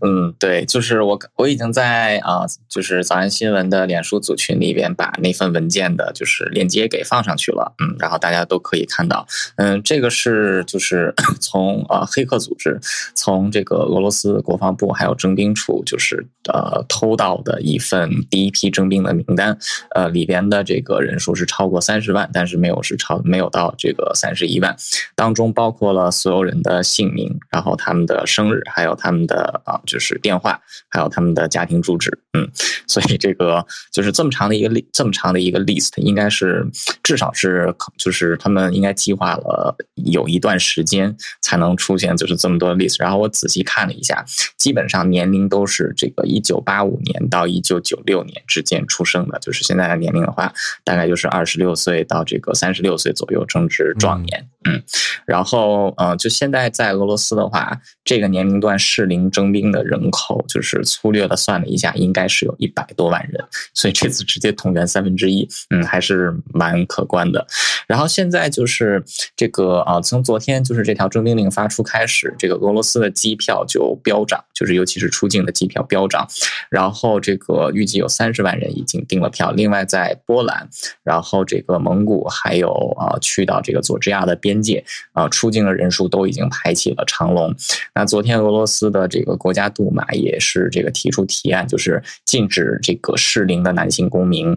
[0.00, 7.74] 嗯，对，就是我我已经在啊、呃，就是早安新闻的脸书组群里边把那份文件的，就是链接给放上去了。
[7.82, 9.26] 嗯，然后大家都可以看到。
[9.56, 12.78] 嗯，这个是就是 从啊、呃、黑客组织
[13.14, 19.58] 从这个俄罗斯国防部还有征兵处就是呃偷到的一份第一批征兵的名单。
[19.94, 24.76] 呃，里边的这个人数是超过三十万，但是没有是超没有到这个三十一万。
[25.14, 29.60] 当中包括了所有人的姓名，然后他们的生日，还有他们的。
[29.64, 32.50] 啊，就是电话，还有他们的家庭住址，嗯，
[32.86, 36.66] 所以这个就是这么长的一个 list，这么长的一个 list，应该是
[37.02, 42.96] 至少是，就是他们应该计划了有一段时间才能出现，就是这么多 list。
[42.98, 44.24] 然后我仔细看了一下，
[44.56, 50.52] 基本上年龄都是这个一九八五年到一九九六年之间出生的，就是现在的年龄的话，
[50.84, 54.81] 大概就是二十六岁到这个三十六岁左右，正值壮年，嗯，嗯，
[55.24, 59.52] 然后呃，就现在在俄罗斯的话，这个年龄段适龄征。
[59.52, 67.46] 兵的人口就是粗略的算了一下，应该是有一百多万人，所以这次直接动员三分之一，嗯，还是蛮可观的。
[67.86, 69.04] 然后现在就是
[69.36, 76.26] 这个啊，从昨天就是这条征兵令发出开始，这个俄罗斯的机票就飙涨，就是尤其是出境的机票飙涨。
[76.70, 80.66] 然后这个预计有三十万人已经订了票，另外在波兰，
[81.02, 84.71] 然后这个蒙古还有啊去到这个佐治亚的边境
[85.12, 87.52] 啊出境的人数都已经排起了长龙。
[87.94, 89.32] 那昨天俄罗斯的这个。
[89.42, 94.56] 国家杜马也是这个提出提案，就是禁止这个适龄的男性公民。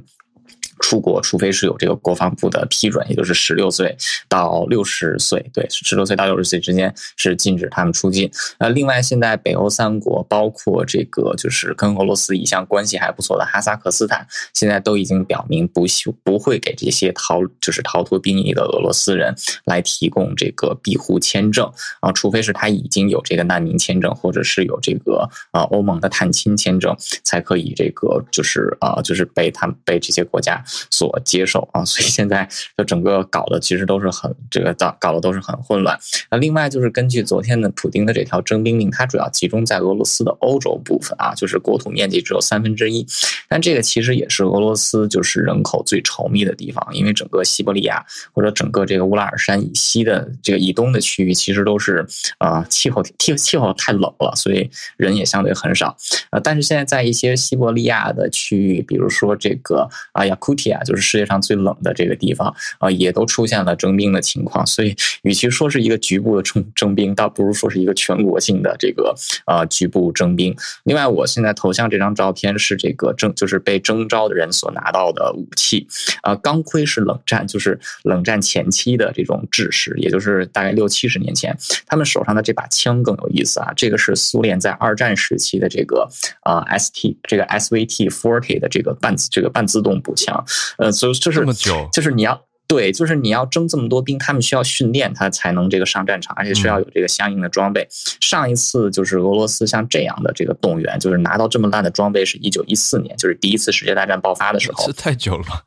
[0.79, 3.95] 出国，除非是有这个国防部的批准，也就是十六岁
[4.27, 8.29] 到六十岁，对，十六岁到六十岁之间是禁止他们出境。
[8.57, 15.85] 呃，另外，现在北欧三国，包括这个就是跟俄罗斯一向关系还不错的哈萨克斯坦，现在都已经表明不
[16.23, 19.33] 不会给这些逃就是逃脱兵役的俄罗斯人
[19.63, 30.61] 来提供这个庇护签证啊，除非是他已经有这个难民签证，或者是有这个呃欧盟的探亲签证，才可以这个就是啊就是被他们被这些国家。
[30.89, 32.47] 所接受啊， 所以现在
[32.77, 35.97] 就整个搞的其实都是很这个搞搞的都是很混乱。
[36.31, 43.05] 那另外就是根据昨天的普丁的这条征兵令，它主要集中在俄罗斯的欧洲部分啊，就是国土面积只有三分之一。
[43.47, 52.05] 但这个其实也是俄罗斯就是人口最稠密的地方，因为整个西伯利亚或者整个这个乌拉尔山以西的这个以东的区域，其实都是
[52.39, 55.95] 啊、气候气气候太冷了，所以人也相对很少。
[56.31, 60.54] 呃，但是现在在一些西伯利亚的区域，比如说这个啊雅库。
[60.71, 64.65] 啊，就是世界上最冷的这个地方啊，也都出现了征兵的情况。
[64.65, 69.15] 所以，与其说是一个局部的征征兵，倒不如说是一个全国性的这个
[69.45, 70.55] 啊局部征兵。
[70.83, 75.87] 另外，我现在头像这张照片是这个征，就是被征召的人所拿到的武器
[76.21, 76.35] 啊。
[76.35, 81.57] 钢盔是冷战，就是冷战前期的这种制式，也就是大概六七十年前，
[81.87, 83.73] 他们手上的这把枪更有意思啊。
[83.75, 86.07] 这个是苏联在二战时期的这个
[86.41, 90.44] 啊 ST 这个 SVT Forty 的这个半这个半自动步枪。
[90.77, 97.81] 呃，所以就是这么久，就是你要对，就是你要征这么多兵，他们需要训练，他才能这个上战场，而且需要有这个相应的装备。
[97.83, 97.87] 嗯、
[98.21, 104.87] 上一次就是俄罗斯像这样的这个动员，就是拿到这么烂的装备，是一九一四年，就是第一次世界大战爆发的时候。
[104.87, 105.61] 这太久了吧？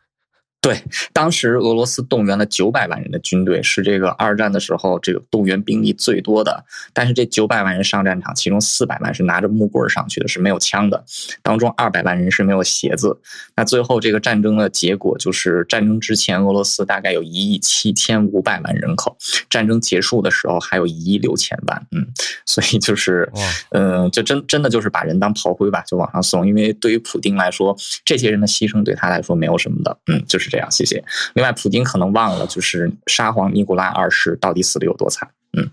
[0.60, 0.82] 对，
[1.12, 6.64] 当时俄罗斯动员了九百万人的军队，是这个二战的时候这个动员兵力最多的。
[6.92, 11.04] 但是这九百万人上战场，其中四百万是拿着木棍上去的，是没有枪的。
[11.42, 13.20] 当中二百万人是没有鞋子。
[13.54, 19.16] 那最后这个战争的结果就是，战争之前俄罗斯大概有一亿七千五百万人口，
[19.48, 21.86] 战争结束的时候还有一亿六千万。
[21.92, 22.04] 嗯，
[22.44, 23.30] 所以就是，
[23.70, 26.44] 嗯、呃，就真真的就是把人当炮灰吧，就往上送。
[26.44, 29.96] 因为对于普丁来说，这些人的牺牲对他来说没有什么的。
[30.08, 30.47] 嗯，就是。
[30.48, 31.02] 这样，谢谢。
[31.34, 35.28] 另外，普京可能忘了，就是沙皇尼古拉二世到底死的有多惨。
[35.52, 35.70] 嗯，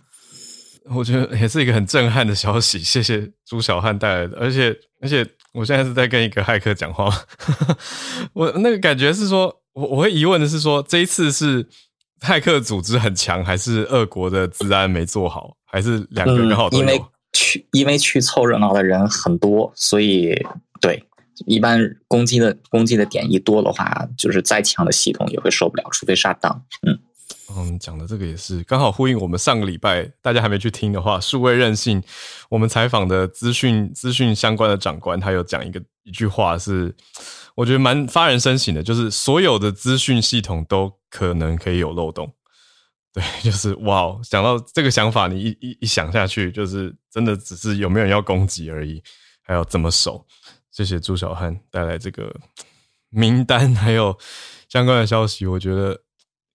[0.95, 2.79] 我觉得也是一个很震撼的消息。
[2.79, 7.09] 谢谢朱小汉带来的，而且而且，我现在是在跟一个骇客讲话。
[8.33, 11.65] 我那个感觉是说，我我会疑问的是说，这一次是
[12.21, 16.83] 骇客组织很强，还是俄国的治安没做好，还是两个刚好都有？
[16.83, 17.01] 嗯，因为
[17.33, 20.33] 去因为去凑热闹的人很多，所以
[20.79, 21.03] 对。
[21.45, 26.65] 一般攻击的攻击的点一多的话，就是再强的系统也会受不了，除非杀档。
[26.81, 26.99] 嗯
[27.57, 32.01] 嗯，讲的这个也是刚好呼应我们上个礼拜大家还没去听的话，数位韧性
[32.49, 36.93] 我们采访的资讯资讯相关的长官，他有讲一个一句话是，
[37.55, 42.33] 我觉得蛮发人深省的，就是所有的资讯系统都可能可以有漏洞。
[43.13, 49.01] 对， 就是哇，讲到这个想法，你一一一想下去，就是真的只是有没有人要攻击而已，
[49.43, 50.25] 还要怎么守。
[50.75, 52.35] 谢谢朱小汉带来这个
[53.09, 54.17] 名单，还有
[54.67, 56.01] 相关的消息，我觉得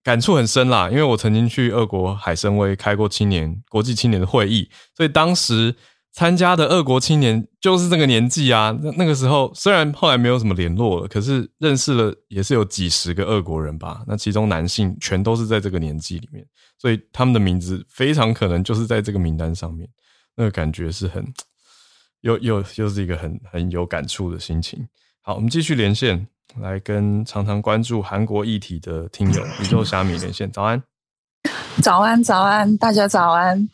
[0.05, 0.91] 感触很深啦。
[0.91, 5.75] 因为我曾经去俄国海参崴开过青年国际青年的会议，所以当时
[6.12, 8.79] 参加的俄国青年就是这个年纪啊。
[8.83, 14.03] 那那个时候虽然后来没有什么联络了，可是认识了也是有几十个俄国人吧。
[14.07, 16.47] 那其中男性全都是在这个年纪里面，
[16.77, 19.89] 所以他们的名字非常可能就是在这个名单上面。
[20.37, 21.25] 那个感觉是很。
[22.23, 24.87] 又又又是一个很很有感触的心情。
[25.23, 26.27] 好，我们继续连线，
[26.61, 30.51] 来跟常常关注韩国议题的听友宇宙虾米连线。
[30.51, 30.83] 早安，
[31.83, 33.68] 早安，早安，大家早安。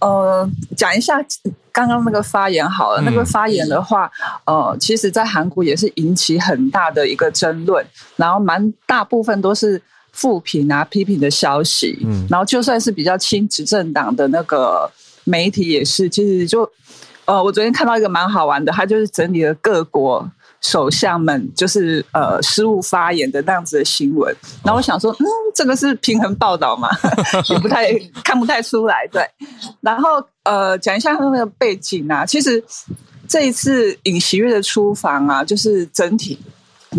[0.00, 1.24] 呃，讲一下
[1.72, 3.00] 刚刚那个发言好了。
[3.00, 4.10] 嗯、那个发言的话，
[4.44, 7.84] 呃，其实在韩国也是引起很大的一个争论，
[8.16, 9.80] 然后蛮大部分都是
[10.12, 11.98] 负评啊、批评的消息。
[12.04, 14.90] 嗯，然后就算是比较亲执政党的那个
[15.24, 16.68] 媒体也是，其实就。
[17.26, 24.34] 呃，我昨天看到一个蛮好玩的，他就是整理了各国首相们就是呃失误发言的那样子的新闻。
[24.62, 26.88] 然后我想说，嗯，这个是平衡报道嘛？
[27.48, 29.06] 也不太看不太出来。
[29.10, 29.22] 对，
[29.80, 32.62] 然后呃，讲一下他那个背景啊，其实
[33.28, 36.38] 这一次尹锡悦的出访啊，就是整体。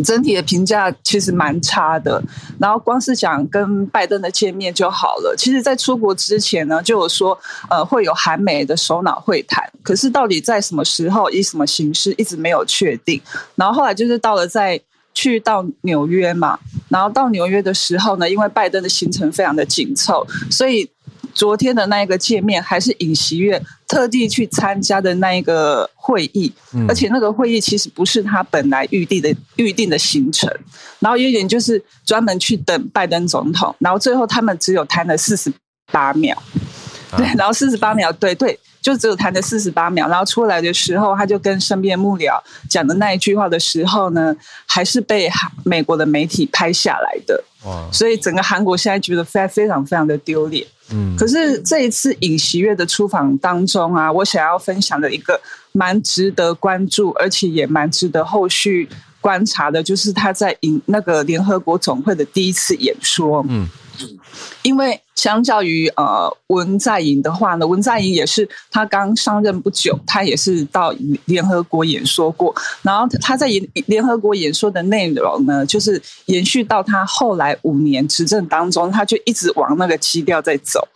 [0.04, 2.22] 整体的评价其实蛮差的，
[2.60, 5.36] 然后光是讲跟拜登的见面就好了。
[5.38, 7.38] 其实，在出国之前呢，就有说
[7.70, 13.22] 呃会有韩美的首脑会谈，可是到底在什么时候、以什么形式，一直没有确定。
[13.56, 14.80] 然后后来就是到了在
[15.14, 20.90] 去到纽约嘛，然后到纽约的时候呢，因为拜登的行程非常的紧凑，所以。
[21.36, 30.50] 昨天的那一个见面，还是尹锡悦特地去参加的那一个会议，嗯、而且那个会议其实不是他本来预定的预定的行程，
[31.00, 35.52] 然后有点就是专门去等拜登总统，然后最后他们只有谈了四十
[35.92, 36.42] 八秒，
[37.12, 44.34] 啊、对，然后四十八秒，对对，就只有谈了四十八秒，然后出来的时候，他就跟身边幕僚讲的那一句话的时候呢，
[44.66, 45.30] 还是被
[45.66, 47.90] 美国的媒体拍下来的，哇。
[47.92, 50.66] 所以整个韩国现在觉得非非常非常的丢脸。
[50.92, 55.40] 嗯，可是这一次尹锡悦的出访当中啊，我想要分享的一个
[55.72, 58.88] 蛮值得关注，而且也蛮值得后续
[59.22, 63.46] 观察的，就是他在尹那个联合国总会的第一次演说。
[63.50, 63.68] 嗯。
[64.64, 70.94] 因为相较于呃文在寅的话呢，文在寅也是他刚上任不久，他也是到
[71.26, 80.88] 联合国演说过，然后他在联联合国演说的内容呢，就是延续到他后来五年执政当中，他就一直往那个基调在走。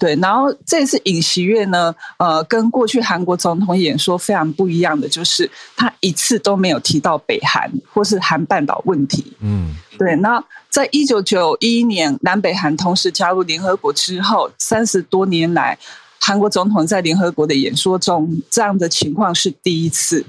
[0.00, 9.30] 对，然后这次尹锡悦呢，呃，跟过去韩国总统演说非常不一样的，就是他一次都没有提到北韩或是韩半岛问题。
[9.40, 10.16] 嗯，对。
[10.16, 15.78] 那在一九九一年南北韩同时加入联合国之后，三十多年来，
[16.18, 20.24] 韩国总统在联合国的演说中，这样的情况是第一次。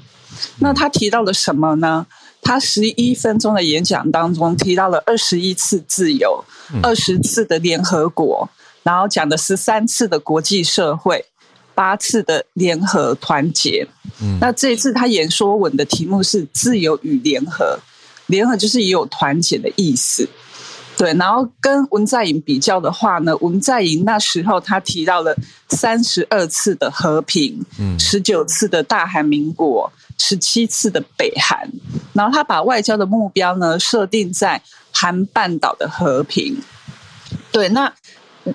[0.60, 2.06] 那他提到了什么呢？
[2.42, 6.44] 他十一分钟的演讲当中提到了二十一次自由，
[6.84, 8.50] 二十次的联合国。
[8.84, 11.26] 然后讲的十三次的国际社会，
[11.76, 13.88] 八次的联合团结。
[14.22, 17.80] 嗯，那这一次他演说文的题目是“自由与联合”，
[18.28, 20.28] 联合就是也有团结的意思。
[20.98, 25.36] 对，然后跟文在寅比较的话呢，文在寅那时候他提到了
[25.70, 31.68] 三十二次的和平，嗯，十九次的大韩民国，十七次的北韩。
[32.14, 34.62] 然后他把外交的目标呢设定在
[34.92, 36.62] 韩半岛的和平。
[37.52, 37.92] 对，那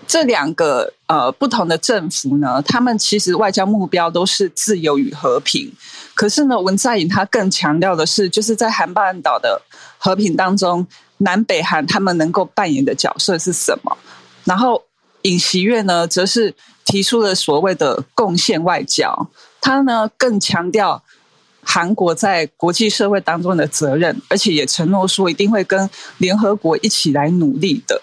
[0.06, 5.72] 这两个呃不同的政府呢，他们其实外交目标都是自由与和平。
[6.14, 9.62] 可是呢，文在寅他更强调的是，就是在韩半岛的
[9.98, 10.86] 和平当中，
[11.18, 13.96] 南北韩他们能够扮演的角色是什么？
[14.44, 14.82] 然后
[15.22, 19.28] 尹锡悦呢，则是提出了所谓的贡献外交，
[19.60, 21.02] 他呢更强调
[21.62, 28.00] 韩国在国际社会当中的责任，而且也承诺说一定会跟联合国一起来努力的。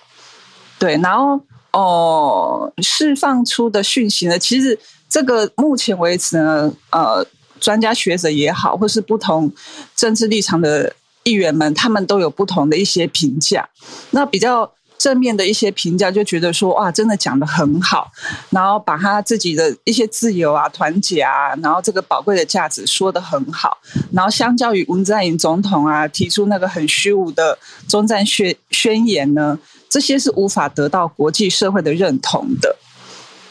[0.77, 1.41] 对，然后
[1.73, 7.25] 哦，释放出的讯息呢，其实这个目前为止呢，呃。
[7.59, 9.49] 专家学者也好，或是不同
[9.95, 10.93] 政治立场的
[11.23, 13.69] 议员们，他们都有不同的一些评价。
[14.09, 18.11] 那比较正面的一些评价，就觉得说，哇，真的讲得很好，
[18.49, 23.77] 然后把他自己的一些自由啊、团结啊，然后这个宝贵的价值说得很好。
[24.11, 27.57] 然后相较于文在寅总统啊提出那个很虚无的
[27.87, 29.57] 中战宣宣言呢，
[29.93, 32.75] 这些是无法得到国际社会的认同的。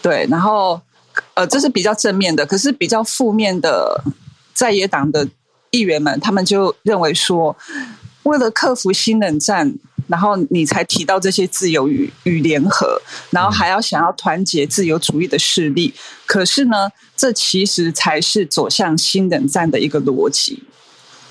[0.03, 0.81] 对，然后。
[1.35, 4.03] 呃，这是比较正面的，可是比较负面的，
[4.55, 5.29] 在野党的
[5.71, 7.55] 议员们，他们就认为说，
[8.23, 9.75] 为了克服新冷战，
[10.09, 15.93] 然后你才提到这些自由与与联合，然后还要想要团结自由主义的势力，
[16.25, 20.63] 可是呢，这其实才是走向新冷战的一个逻辑。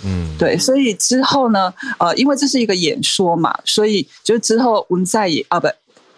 [0.03, 5.67] 嗯，对，所以之后呢，呃，因为这是一个演说嘛，所以就之后文在寅啊，不。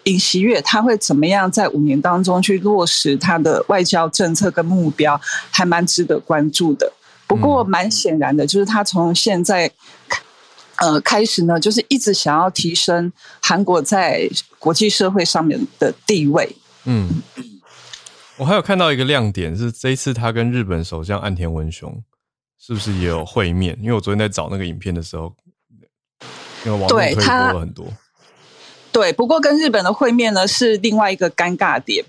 [0.04, 5.18] 尹锡悦他会怎么样在五年当中去落实他的外交政策跟目标，
[5.50, 6.92] 还蛮值得关注的。
[7.26, 9.70] 不过蛮显然的，就是他从现在
[10.76, 13.10] 呃开始呢，就是一直想要提升
[13.40, 14.28] 韩国在
[14.58, 16.54] 国际社会上面的地位。
[16.84, 17.22] 嗯，
[18.36, 22.02] 我还有看到一个亮点是这一次他跟日本首相岸田文雄
[22.66, 23.78] 是不是也有会面？
[23.78, 25.30] 因为我昨天在找那个影片的时候，
[26.64, 27.86] 因为网络推播了很多。
[28.90, 32.02] 对，不过跟日本的会面呢是另外一个尴尬点。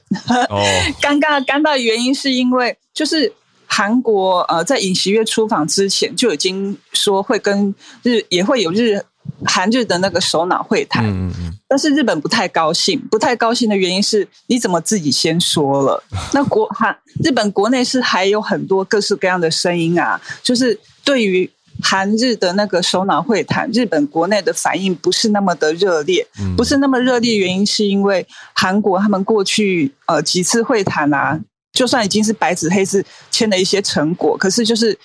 [0.50, 0.64] 哦，
[1.02, 3.34] 尴尬尴尬的原因是因为就是
[3.66, 9.04] 韩国呃在尹锡悦出访之前就已经说会跟日也会有日
[9.46, 16.02] 韩日的那个首脑会谈，嗯嗯，但是日本不太高兴，不太高兴的原因是你怎么自己先说了？
[16.34, 21.50] 那国韩日本国内是还有很多各式各样的声音啊，就是对于。
[21.84, 26.26] 韩日的那个首脑会谈，日本国内的反应不是那么的热烈，
[26.56, 31.38] 不是那么热烈，原因是因为韩国他们过去呃几次会谈啊，
[31.74, 34.98] 就算已经是白纸黑字签了一些成果，可是就是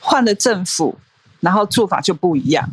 [0.00, 0.98] 换了政府，
[1.38, 2.68] 然后做法就不一样，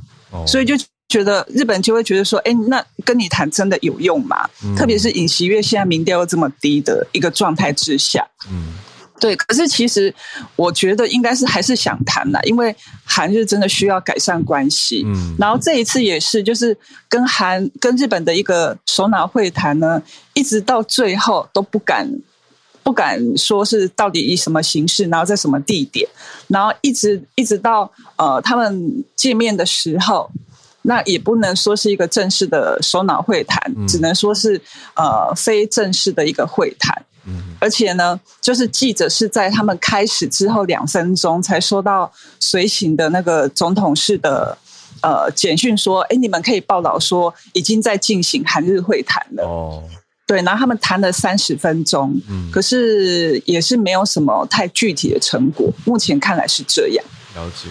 [0.47, 0.73] 所以就
[1.13, 4.49] 觉得日本就会觉得说，哎，那跟你谈真的有用吗？
[4.75, 8.73] 特别是尹锡悦现在民调又这么低的一个状态之下，嗯。
[9.19, 10.13] 对，可是其实
[10.57, 15.03] 我觉得应该是还是想谈的，因为韩日真的需要改善关系。
[15.05, 16.75] 嗯，然后这一次也是，就是
[17.07, 20.01] 跟韩跟日本的一个首脑会谈呢，
[20.33, 22.09] 一直到最后都不敢
[22.81, 26.09] 不敢说是到底以什么形式，然后在什么地点，
[26.47, 30.29] 然后一直一直到呃他们见面的时候，
[30.83, 34.61] 那也不能说是一个正式的首脑会谈，只能说是
[34.95, 37.03] 呃非正式的一个会谈。
[37.59, 44.57] 而且呢，就是记者是在他们开始之后两分钟才收到随行的那个总统室的
[45.01, 49.81] 呃简讯，说：“哎，你们可以报道说已经在进行韩日会谈了。”哦，
[50.27, 55.71] 对，然后他们谈了三十分钟，嗯，可是也是没有什么太具体的成果。
[55.85, 57.05] 目前看来是这样。
[57.35, 57.69] 了解，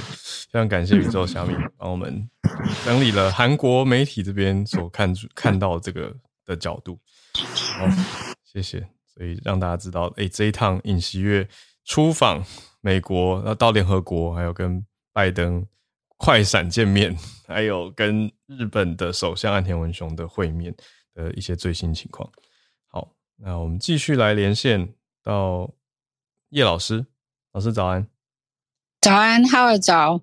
[0.52, 2.28] 非常感谢宇宙小米 帮我们
[2.84, 7.00] 整理了韩国媒体这边所看看到这个的角度。
[7.78, 7.86] 好，
[8.44, 8.86] 谢谢。
[9.06, 11.48] 所以让大家知道，哎、这一趟尹锡悦
[11.84, 12.44] 出访
[12.80, 15.66] 美国，然后到联合国，还有跟拜登
[16.16, 17.16] 快闪见面，
[17.48, 20.74] 还有跟日本的首相岸田文雄的会面
[21.14, 22.30] 的一些最新情况。
[22.88, 25.70] 好，那我们继续来连线到
[26.50, 27.04] 叶老师，
[27.52, 28.06] 老师早安，
[29.00, 30.22] 早安，哈尔早，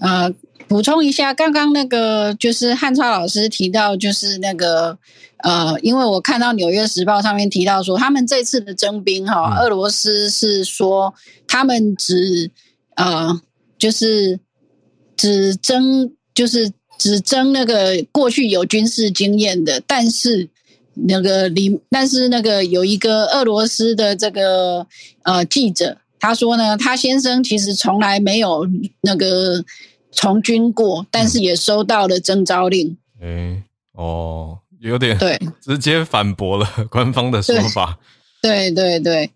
[0.00, 0.32] 呃。
[0.66, 4.98] 补充一下，刚刚那个就是汉超老师提到，就是那个
[5.38, 11.14] 呃，因为我看到《纽约时报》上面提到说，他们这次的征兵哈，俄罗斯是说
[11.46, 12.50] 他们只
[12.96, 13.40] 呃，
[13.78, 14.38] 就是
[15.16, 20.50] 只征，就是只征那个过去有军事经验的，但是
[20.92, 24.86] 那个里，但是那个有一个俄罗斯的这个
[25.22, 28.68] 呃记者，他说呢，他先生其实从来没有
[29.00, 29.64] 那个。
[30.10, 32.96] 从军过，但是也收到了征召令。
[33.20, 37.98] 哎、欸，哦，有点对，直接反驳了 官方的说法。
[38.40, 39.28] 对对对，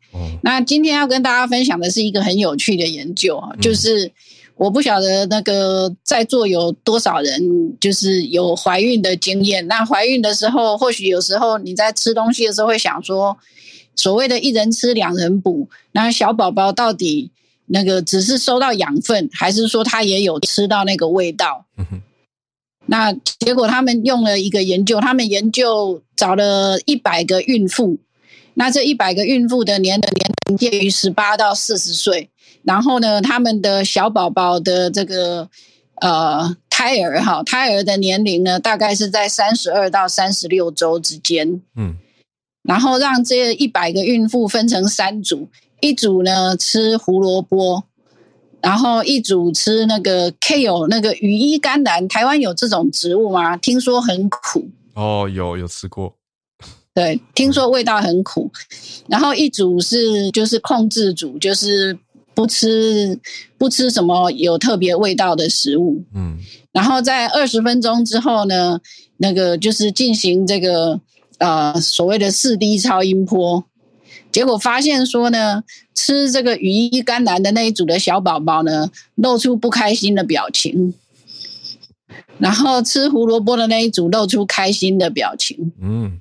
[0.42, 4.12] 那今天要跟大家分享的是一个很有趣的研究啊，就是
[4.54, 9.66] 我不晓得那个在座有多少人就是有怀孕的经验。
[9.66, 13.36] 那怀孕的时候，或许有时候你在吃东西的时候会想说，
[13.96, 17.32] 所谓的一人吃两人补，那小宝宝到底
[17.66, 21.66] 那个只是收到养分，还是说他也有吃到那个味道？
[21.76, 22.02] 嗯。
[22.86, 27.96] 那结果他们用了一个研究，他们研究找了一百个孕妇，
[28.54, 32.28] 那这一百个孕妇的年的年龄介于十八到四十岁。
[32.64, 35.48] 然后呢，他们的小宝宝的这个
[36.00, 41.62] 呃胎儿哈，胎儿的年龄呢，大概是在三十二到三十六周之间。
[41.76, 41.96] 嗯，
[42.62, 45.48] 然后让这一百个孕妇分成三组，
[45.82, 47.84] 一组呢吃胡萝卜，
[48.62, 52.08] 然后一组吃那个 kale 那个羽衣甘蓝。
[52.08, 53.54] 台湾有这种植物吗？
[53.58, 54.66] 听说很苦。
[54.94, 56.14] 哦，有有吃过。
[56.94, 58.50] 对，听说味道很苦。
[59.08, 61.98] 然后一组是就是控制组，就是。
[62.34, 63.20] 不吃
[63.58, 66.38] 不吃什么有特别味道的食物，嗯，
[66.72, 68.80] 然后在二十分钟之后呢，
[69.18, 70.98] 那个就是进行这个
[71.36, 73.62] 呃所谓的四 D 超音波，
[74.30, 75.62] 结果发现说呢，
[75.94, 80.94] 吃这个羽衣甘蓝的那一组的小宝宝呢，露出不开心的表情，
[82.38, 86.20] 然后吃胡萝卜的那一组露出开心的表情，嗯，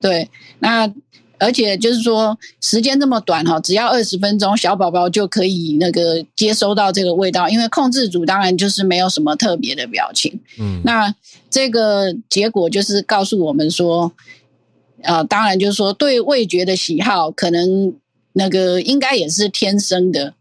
[0.00, 0.92] 对，那。
[1.40, 7.48] 而且就是说，时间这么短哈，只要二十分钟，小宝宝就可以那个接收到这个味道。
[7.48, 10.40] 因为控制组当然就是没有什么特别的表情。
[10.58, 11.14] 嗯，那
[11.48, 14.12] 这个结果就是告诉我们说，
[15.08, 17.94] 呃，当然就是说，对味觉的喜好，可能
[18.34, 20.34] 那个应该也是天生的。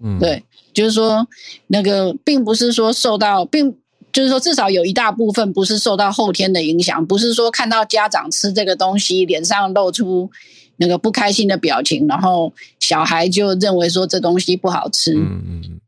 [0.00, 0.42] 嗯，对，
[0.72, 1.28] 就是说，
[1.68, 3.76] 那个并不是说受到并。
[4.10, 10.30] 就是说，至少有一大部分不是受到后天的影响，不是说看到家长吃这个东西，脸上露出
[10.78, 15.12] 那个不开心的表情，然后小孩就认为说这东西不好吃。
[15.12, 15.80] 嗯嗯。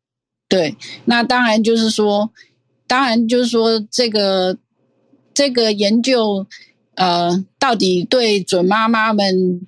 [0.48, 2.30] 对，那当然就是说，
[2.86, 4.58] 当然就是说，这个
[5.32, 6.46] 这个研究，
[6.94, 9.66] 呃，到底对准妈妈们，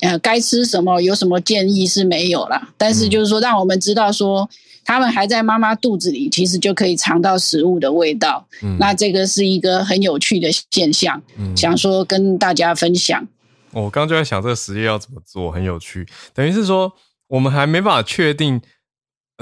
[0.00, 4.48] 呃，该吃什么有什么建议是没有啦，但是就是说，让我们知道说。
[4.84, 8.44] 他们还在妈妈肚子里，其实就可以尝到食物的味道。
[8.64, 13.24] 嗯，那这个是一个很有趣的现象，嗯，想说跟大家分享。
[13.70, 16.04] 我刚刚就在想这个实验要怎么做，很有趣。
[16.34, 16.92] 等于是说，
[17.28, 18.60] 我们还没办法确定，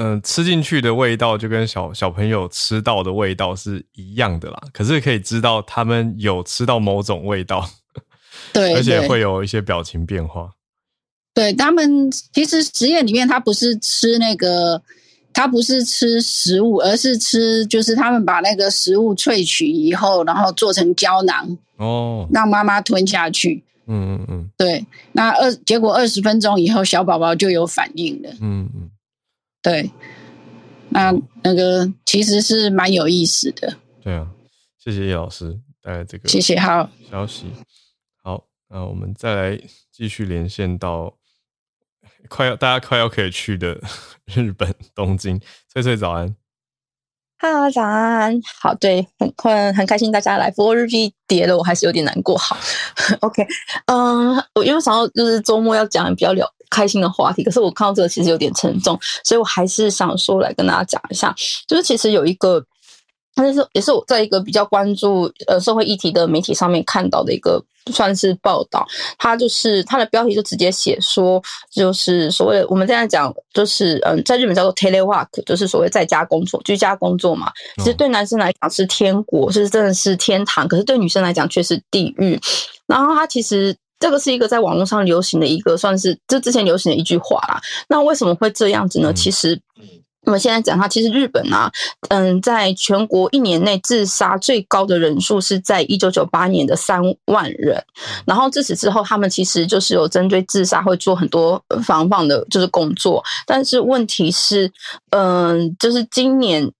[0.01, 4.59] 嗯、呃，吃进去的味道就跟小小朋友吃到的味道是一样的啦。
[4.73, 7.69] 可是可以知道他们有吃到某种味道，
[8.53, 10.51] 对，而且会有一些表情变化。
[11.35, 14.83] 对，他们，其实实验里面他不是吃那个。
[15.33, 23.63] 他不是吃食物，而是吃，就是他们把那个食物萃取以后，然后做成胶囊哦，让妈妈吞下去。
[23.87, 24.85] 嗯嗯嗯，对。
[25.13, 28.31] 那二结果二十分钟以后，小宝宝就有反应了。
[28.41, 28.91] 嗯嗯，
[29.63, 29.91] 对。
[30.91, 33.77] 那那个其实是蛮有意思的。
[34.03, 34.27] 对啊，
[34.79, 37.47] 谢谢叶老师带来这个谢谢好消息。
[38.23, 39.61] 好，那我们再来
[39.93, 41.17] 继续连线到。
[42.29, 43.81] 快要大家快要可以去的
[44.35, 45.41] 日本东京，
[45.73, 46.37] 翠翠早安
[47.39, 52.37] ，Hello 早安，好，对，很很很开心大家来，不过日币跌了，我还是有点难过。
[52.37, 52.59] 好，
[53.21, 53.47] OK，
[53.87, 61.35] 嗯，我因为想要就是周末要讲比较聊开心的话题，可是我看到这个其实有点沉重，所以我还是想说来跟大家讲一下，
[61.67, 62.65] 就是其实有一个。
[63.33, 68.85] 但是也是我在一个比较关注呃社会议题的媒体上面看到的一个算是报道，
[69.19, 71.41] 它就是它的标题就直接写说，
[71.71, 77.51] 就是所谓的我们现在讲就是嗯，在日本叫做 telework，就是所谓在家工作、居家工作嘛。
[77.79, 82.39] 其实对男生来讲是天国，是真的是天堂，可是对女生来讲却是地狱。
[82.87, 87.61] 然后它其实这个是一个在网络上流行的一个算是这之前流行的一句话啦。
[87.89, 89.13] 那为什么会这样子呢？
[89.15, 89.61] 其实。
[90.23, 91.73] 那么现在讲它，其实日本啊，
[92.11, 97.83] 嗯，在全国一年内自杀最高的人数是在一九九八年的三万人，
[98.27, 104.71] 然后自此之后，他们其实就是有针对自杀会做很多防范的，就是工作，但是问题是，
[105.09, 106.71] 嗯，就是今年。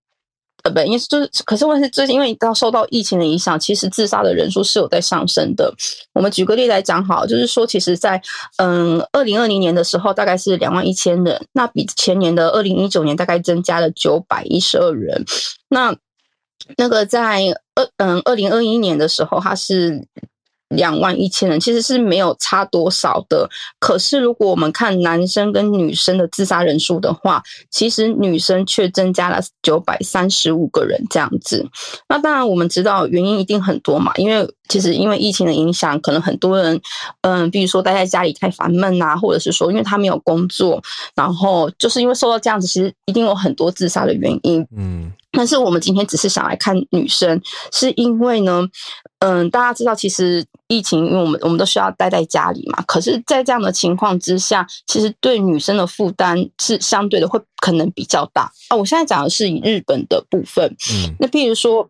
[0.63, 5.73] 呃，不，因为就是，可是问题是，最近因为到受到疫情的影响，其实自杀的人数是有在上升的。
[6.13, 8.21] 我们举个例来讲，好，就是说，其实在
[8.57, 15.25] 嗯二零二零年的时候，大概是两万一千人，那比前年的二零一九年大概增加了九百一十二人。
[15.69, 15.97] 那
[16.77, 17.43] 那个在
[17.75, 20.07] 二嗯二零二一年的时候，它是
[20.71, 23.49] 两万一千人，其实是没有差多少的。
[23.79, 31.69] 可是如果我们看男生跟女生的自杀人数的话，其实女生却增加了九百三十五个人这样子。
[32.09, 36.81] 那当然我们知道原因一定很多嘛，因为其实因为疫情的影响，可能很多人
[37.23, 40.81] 嗯，比如说待在家里太烦闷啊，或者是说因为他没有工作，
[41.15, 44.67] 然后就是因为受到这样子，其实一定有很多自杀的原因。
[44.77, 45.13] 嗯。
[45.33, 47.41] 但是我们今天只是想来看女生，
[47.73, 48.67] 是因为呢，
[49.21, 52.83] 嗯，大家知道，其实疫情，因为我们我们都需要待在家里嘛。
[52.87, 58.77] 可是，在这样的情况之下，其实对女生的负担是相对的会可能比较大啊。
[58.77, 61.89] 我现在讲的是以日本的部分，嗯，那譬如说，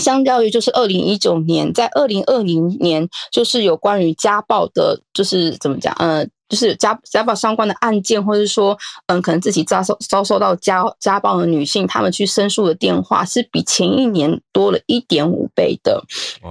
[0.00, 6.30] 相较于就是二零一九年，在二零二零年，就是有关于家暴的，就是怎么讲，嗯。
[6.48, 8.76] 就是家家暴相关的案件，或者是说，
[9.06, 16.02] 嗯，可能自己遭受遭受到家家暴的女性，她们去申诉的电话是比前一年多了一点五倍的。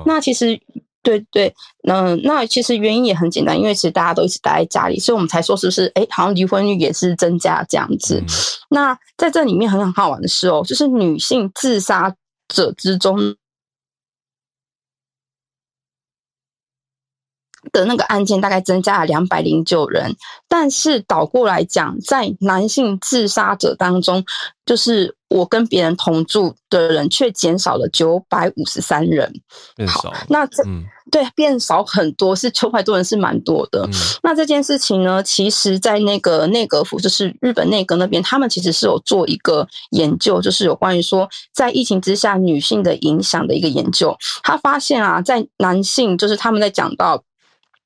[0.05, 0.59] 那其实，
[1.01, 1.53] 对对，
[1.87, 5.85] 嗯，那其实原因也很简单，因为其实大家都一直待在家里，所以我们才说是不是？
[5.95, 8.23] 哎，好像离婚率也是增加这样子。
[8.69, 12.13] 那在这里面很很好玩的是哦，就是女性自杀
[12.47, 13.35] 者之中。
[17.71, 20.15] 的那个案件大概增加了两百零九人，
[20.47, 24.23] 但是倒过来讲，在男性自杀者当中，
[24.65, 29.33] 就是我跟别人同住的人却减少了九百五十三人。
[29.75, 33.85] 变少，那这、嗯、对变少很多，是九百多人是蛮多的。
[33.85, 33.91] 嗯、
[34.23, 44.15] 那这件事情呢，其实，在那个内阁府，就是日本内阁那边，他们其实是有做一个研究，就是有关于说在疫情之下女性的影响的一个研究。
[44.43, 47.23] 他发现啊，在男性，就是他们在讲到。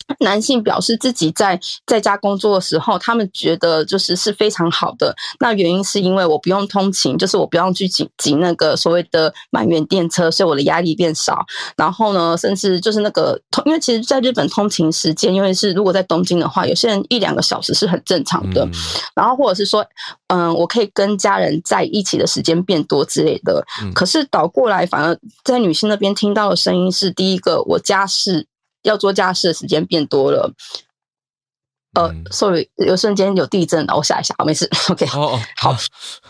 [0.20, 5.16] 男性表示自己在在家工作的时候，他们觉得就是是非常好的。
[5.40, 11.46] 那原因是因为我不用通勤，就是我不用去挤挤那个所谓的满员电车，所以我的压力变少。
[11.78, 18.68] 然后呢，甚至就是那个通，因为其实在日本通勤时间，因为是如果在东京的话，有些人一两个小时是很正常的。
[19.16, 19.86] 然后或者是说，
[20.28, 23.64] 嗯，我可以跟家人在一起的时间变多之类的。
[23.94, 28.48] 可是倒过来，反而在女性那边听到的声音是：第一个，我家事。
[28.84, 30.52] 要做家事的时间变多了，
[31.94, 35.76] 呃、嗯、，sorry，有瞬间有地震，我下一下，好，没事，OK，哦哦好，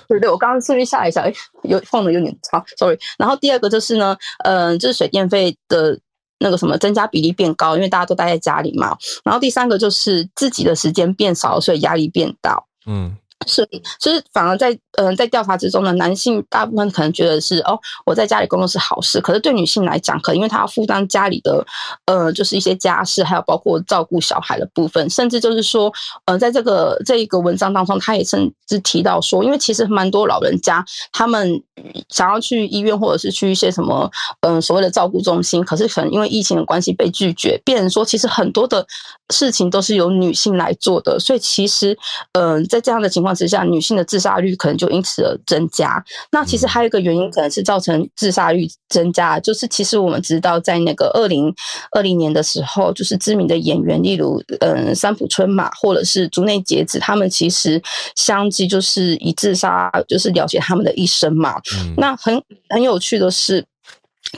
[0.07, 1.33] 对对，我刚刚顺便下一下，哎，
[1.63, 2.97] 有放的有点长，sorry。
[3.17, 5.99] 然后第二个就是呢，嗯、呃，就是水电费的
[6.39, 8.97] 那个什么增加比例变高，因为大家都待在家里嘛。
[9.23, 13.17] 然后第三个就是自己的时间变少，所以压力变大，嗯。
[13.47, 19.21] 所以，所以反而在嗯、呃，在调查之中呢，男性大部分可能觉得是哦，我在家里工作是好事。
[19.21, 21.65] 可是对女性来讲，可能因为她要负担家里的
[22.05, 25.91] 呃，就是一些家事，还有包括照顾小孩的部分，甚至就是说，
[26.25, 30.83] 呃，在这个这一个文章当中，他也甚至提到说，因为其实蛮多老人家
[31.13, 31.63] 他们
[32.09, 34.09] 想要去医院或者是去一些什么
[34.41, 38.85] 嗯、所谓的照顾中心，可是可能因为疫情的关系被拒绝，变成说其实很多的
[39.29, 41.17] 事情都是由女性来做的。
[41.19, 41.97] 所以其实
[42.33, 46.03] 嗯、在这样的情况之下，女性的自杀率可能就因此而增加。
[46.31, 51.53] 那其实还有一个原因，可能是造成自杀率增加，就是其实我们知道，在那个二零
[51.91, 57.81] 二零年的时候，就是知名的演员，例如嗯三浦春马或者是竹内结子，他们其实
[58.15, 61.61] 相继就是以自杀就是了结他们的一生嘛。
[61.75, 63.65] 嗯、那很很有趣的是，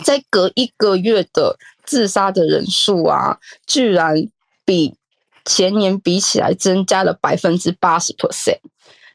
[0.03, 4.15] 在隔一个月的自杀的人数啊，居然
[4.65, 4.93] 比
[5.45, 8.59] 前年比起来增加了百分之八十 percent。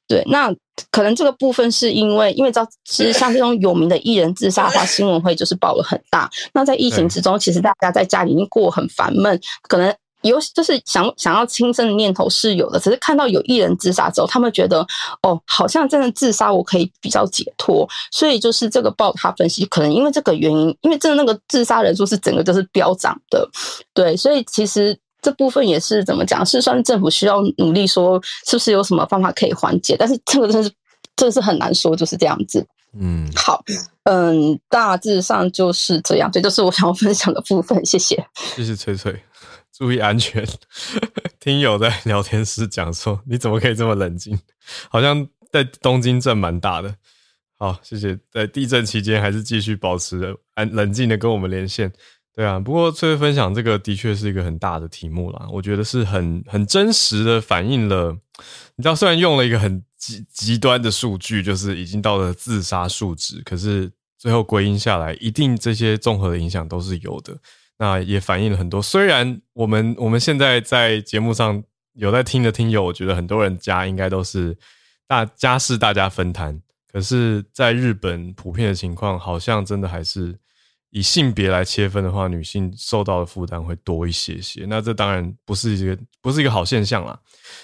[0.09, 0.55] 对，那
[0.93, 6.31] 可能这个部分是因为，因为知道其实像这种有名的艺人自杀的话， 新闻会就是报了很大。
[6.53, 14.87] 那在疫情之中，其实大家在家里已经过很烦闷，可能有就是想想要轻生的念头是有的，只是看到有艺人自杀之后，他们觉得
[15.22, 23.49] 哦，好像真的自杀我可以比较解脱，所以就是这个报他分析，可能因为这个原因，因为真的那个自杀人数是整个就是飙涨的，
[23.93, 24.97] 对，所以其实。
[25.23, 26.45] 这部分也是怎么讲？
[26.47, 29.97] 是算是政府需要努力，说是不是有什么方法可以缓解？
[29.99, 30.71] 但是这个真是，
[31.17, 32.64] 这是很难说，就是这样子。
[32.99, 33.62] 嗯，好，
[34.05, 36.31] 嗯，大致上就是这样。
[36.33, 37.85] 这就是我想要分享的部分。
[37.85, 39.21] 谢谢，谢谢翠翠，
[39.73, 40.47] 注意安全。
[41.41, 44.39] 听友在聊天室讲说，你怎么可以这么冷静？
[44.89, 46.95] 好像在东京震蛮大的。
[47.59, 48.19] 好，谢谢。
[48.31, 51.93] 在地震期间，还是继续保持安冷静的跟我们连线。
[52.37, 58.14] 对啊，不过翠翠分享这个的确是一个很大的题目啦，我觉得是很很真实的反映了，
[58.74, 67.34] 你知道，虽然用了一个很极极端的数据，就是已经到了自杀数值，可是最后归因下来，一定这些综合的影响都是有的。
[67.78, 71.64] 那也反映了很多，虽然我们我们现在在节目上
[71.95, 74.55] 有在听的听友，我觉得很多人家应该都是
[75.09, 76.61] 大家事大家分摊，
[76.93, 80.39] 可是在日本普遍的情况，好像真的还是。
[80.97, 84.64] 以性别来切分的话，女性受到的负担会多一些些。
[84.66, 87.18] 那这当然不是一个不是一个好现象啦，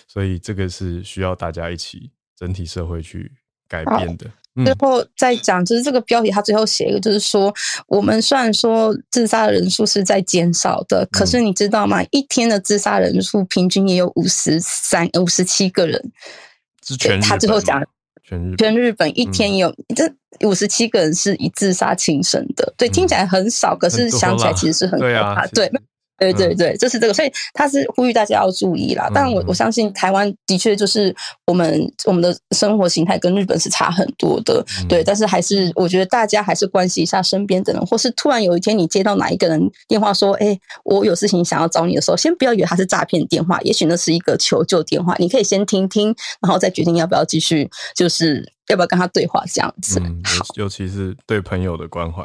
[0.07, 3.33] 所以这个是需要大家一起整体社会去
[3.67, 4.27] 改变的。
[4.63, 7.51] 最后再讲，就是这个标题，他最后写一个，就是说，
[7.87, 12.05] 我们虽然说自杀的人数是在减少的，可是你知道吗？
[12.11, 16.13] 一天的自杀人数平均也有五十三、五十七个人。
[16.87, 17.83] 是全，他最后讲，
[18.33, 20.11] 全日全日本一天也有这
[20.49, 22.73] 五十七个人是以自杀轻生的。
[22.79, 25.47] 对，听起来很少，可是想起来其实是很可怕。
[25.49, 25.71] 对。
[26.31, 29.11] 对对对，就是这个，所以他是呼吁大家要注意啦。
[29.15, 31.15] 但我我相信台湾的确就是
[31.47, 35.03] 我们我们的生活形态跟日本是差很多的，对。
[35.03, 45.17] 但是还是我觉得大家还是关心一下身边的人，或是突然有一天你接到哪一个人电话说：“哎，我有事情想要找你的时候，先不要以为他是诈骗电话，也许那是一个求救电话。
[45.19, 50.01] 你可以先听听，然后再决定要不要继续，就是要不要跟他对话这样子。
[50.25, 52.25] 好，尤其是对朋友的关怀。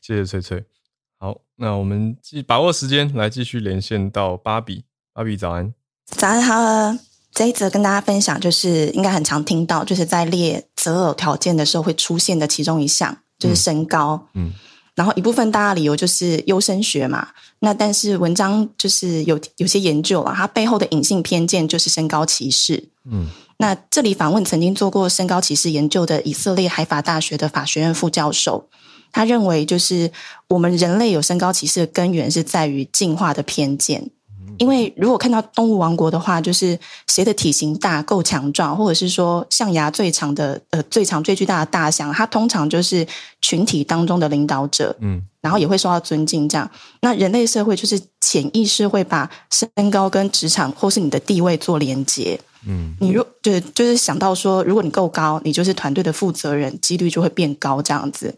[0.00, 0.75] 谢谢翠翠。
[1.18, 4.84] 好，那我们继把握时间来继续连线到芭比。
[5.14, 5.72] 芭比早安，
[6.04, 6.98] 早安好。
[7.32, 14.26] 这一则跟大家分享，就是应该很常听到，就是在列择偶条件的时候会出现的其中一项，就是身高。
[14.34, 14.52] 嗯，
[14.94, 17.28] 然后一部分大家理由就是优生学嘛。
[17.58, 22.88] 那但是文章就是有有些研究啊，它背后的隐性偏见就是身高歧视。
[23.10, 28.68] 嗯，那这里访问曾经做过身高歧视研究的以色列海法大学的法学院副教授。
[29.16, 30.12] 他认为，就是
[30.46, 34.10] 我们人类有身高歧视的根源是在于进化的偏见。
[34.58, 43.06] 因为如果看到动物王国的话，就是谁的体型大、够强壮，或者是说象牙最长的、呃最长最巨大的大象，它通常就是
[43.40, 46.46] 群体当中的领导者，嗯，然后也会受到尊敬。
[46.46, 52.38] 这样，那人类社会就是潜意识会把身高跟职场或是你的地位做连接。
[52.66, 58.34] 嗯，你如就就是想到说，如果你够高，你就是团队的负责人，几率就会变高，这样子。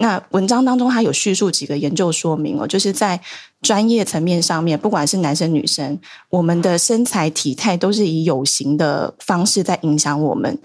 [0.00, 3.20] 那文章当中，他有叙述几个研究说明哦，就是在
[3.60, 5.98] 专业层面上面，不管是男生女生，
[6.30, 10.56] 我们的身材体态都是以有形的方式在影响我们。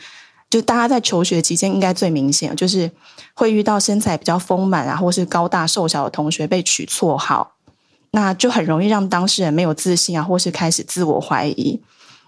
[0.52, 2.92] 就大家在求学期间，应该最明显就是
[3.34, 7.54] 会遇到身材比较丰满啊，或是高大瘦小的同学被取绰号，
[8.12, 11.82] 那就很容易让当事人没有自信啊，或是开始自我怀疑。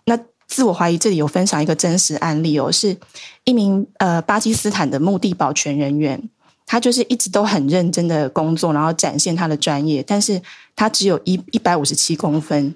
[0.06, 2.97] 那自我怀疑，这里有分享一个真实案例哦，是
[3.43, 6.28] 一名呃巴基斯坦的墓地保全人员。
[6.66, 10.41] 他就是一直都很认真的工作，然后展现他的专业，但是
[10.76, 12.74] 他只有一一百五十七公分，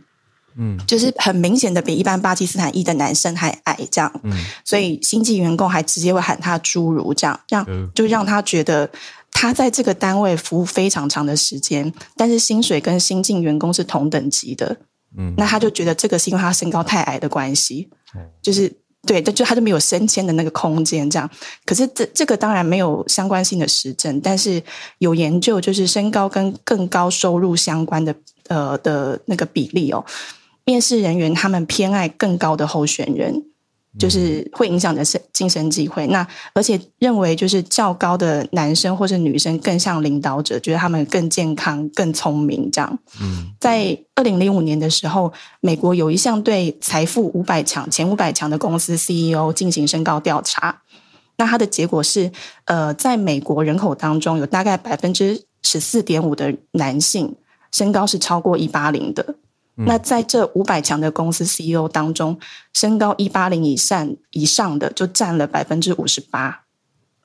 [0.56, 4.32] 嗯，就是很明显的比一般巴基斯坦裔的男生还矮，这样，嗯，
[4.64, 7.66] 所以新进员工还直接会喊他侏儒，这样，让
[7.96, 8.90] 就让他觉得
[9.32, 14.78] 他在这个单位服务非常长的时间，但是薪水跟新进员工是同等级的，
[15.18, 17.90] 嗯，那他就觉得这个是因为他身高太矮的关系，
[18.42, 18.72] 就是。
[19.08, 21.30] 对，但就他就没有升迁的那个空间，这样。
[21.66, 24.62] 可是这这个当然没有相关性的实证，但是
[24.98, 28.14] 有研究，就是身高跟更高收入相关的
[28.50, 30.06] 呃的那个比例哦，
[30.66, 33.46] 面试人员他们偏爱更高的候选人。
[33.98, 43.00] 就是会影响的是晋升机会，那而且认为就是较高的男生或是女生更像领导者，觉得他们更健康、更聪明这样。
[43.20, 50.82] 嗯，在二零零五年的时候，美国有一项对财富五百强前五百强的公司 CEO 进行身高调查，
[51.38, 52.32] 那它的结果是，
[52.66, 57.36] 呃，在美国人口当中有大概百分之十四点五的男性
[57.72, 59.36] 身高是超过一八零的。
[59.86, 62.38] 那在这五百强的公司 CEO 当中，
[62.74, 66.66] 身高一八零以上以上的就占了百分之五十八，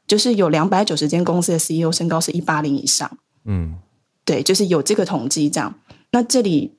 [0.06, 3.18] 就是有两百九十间公司的 CEO 身高是一八零以上。
[3.44, 3.76] 嗯，
[4.24, 5.74] 对，就是有这个统计这样。
[6.12, 6.76] 那这里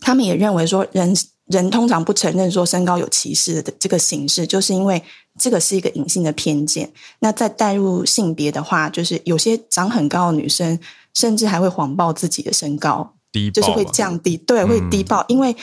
[0.00, 5.02] 他们也认为说人，人人通常不承认说身高有歧视的这个形式，就是因为
[5.38, 6.92] 这个是一个隐性的偏见。
[7.20, 10.78] 那再带入性别的话，就是有些长很高的女生，
[11.14, 13.15] 甚至还会谎报自己的身高。
[13.50, 15.54] 就是会降低，对，会低报，嗯，因为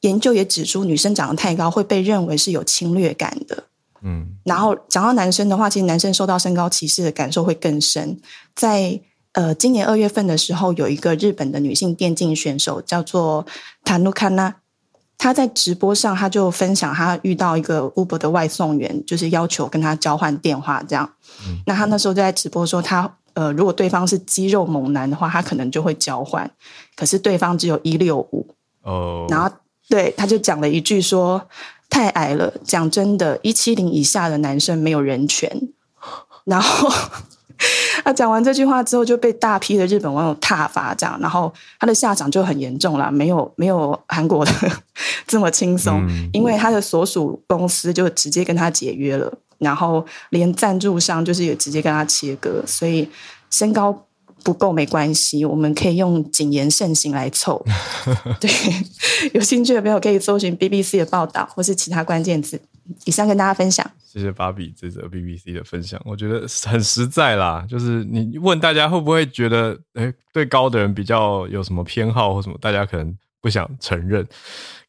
[0.00, 3.64] 研究也指出，女生长得太高会被认为是有侵略感的。
[4.02, 8.18] 嗯，然后讲到男生的话，其实男生受到身高歧视的感受会更深。
[8.54, 9.00] 在
[9.32, 13.46] 呃，今年二月份的时候，有一个日本的女性电竞选手叫做
[13.84, 14.56] 塔努卡娜，
[15.18, 21.08] 她在直播上，她就分享她遇到一个 Uber 的外送员，就是要求跟她交换电话，这样。
[21.46, 23.18] 嗯，那她那时候就在直播说她。
[23.34, 26.50] 呃，如果对方是肌肉猛男的话，他可能就会交换。
[26.96, 28.46] 可是对方只有一六五
[28.82, 29.50] 哦，然后
[29.88, 31.40] 对他就讲了一句说
[31.88, 35.50] ：“太矮了。”讲真的，一七零以下的男生没有人权。
[36.44, 36.88] 然后
[38.04, 44.52] 他讲完这句话之后，就被大批的日本网友挞伐，这样，然后他的下场就很严重了，没有没有韩国的
[45.26, 49.32] 这么轻松，嗯，因为他的所属公司就直接跟他解约了。
[49.60, 53.08] 然后连赞助商就是也直接跟他切割，所以
[53.50, 54.06] 身高
[54.42, 57.64] 不够没关系，我们可以用谨言慎行来凑。
[58.40, 58.50] 对，
[59.34, 62.60] 有兴趣的朋友可以搜寻 BBC 的报道或是其他关键字。
[63.04, 63.88] 以上跟大家分享。
[64.04, 67.64] 谢谢芭比这则 BBC 的分享，我觉得很实在啦。
[67.68, 74.26] 就是你问大家会不会觉得，诶，对高的人比较有什么偏好或什么，大家可能不想承认。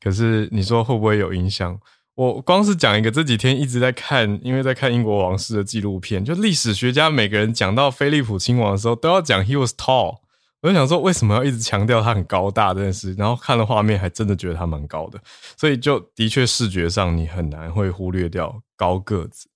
[0.01, 1.78] 可是你说会不会有影响？
[2.16, 10.20] 我光是讲一个，这几天一直在看，因为在看英国王室的纪录片，就历史学家每个人讲到菲利普亲王的时候，都要讲 he was tall。
[10.62, 13.16] 我就想说，为什么要一直强调他很高大这件事？
[13.16, 15.20] 然后看了画面，还真的觉得他蛮高的，
[15.57, 19.49] 所以就的确视觉上你很难会忽略掉高个子。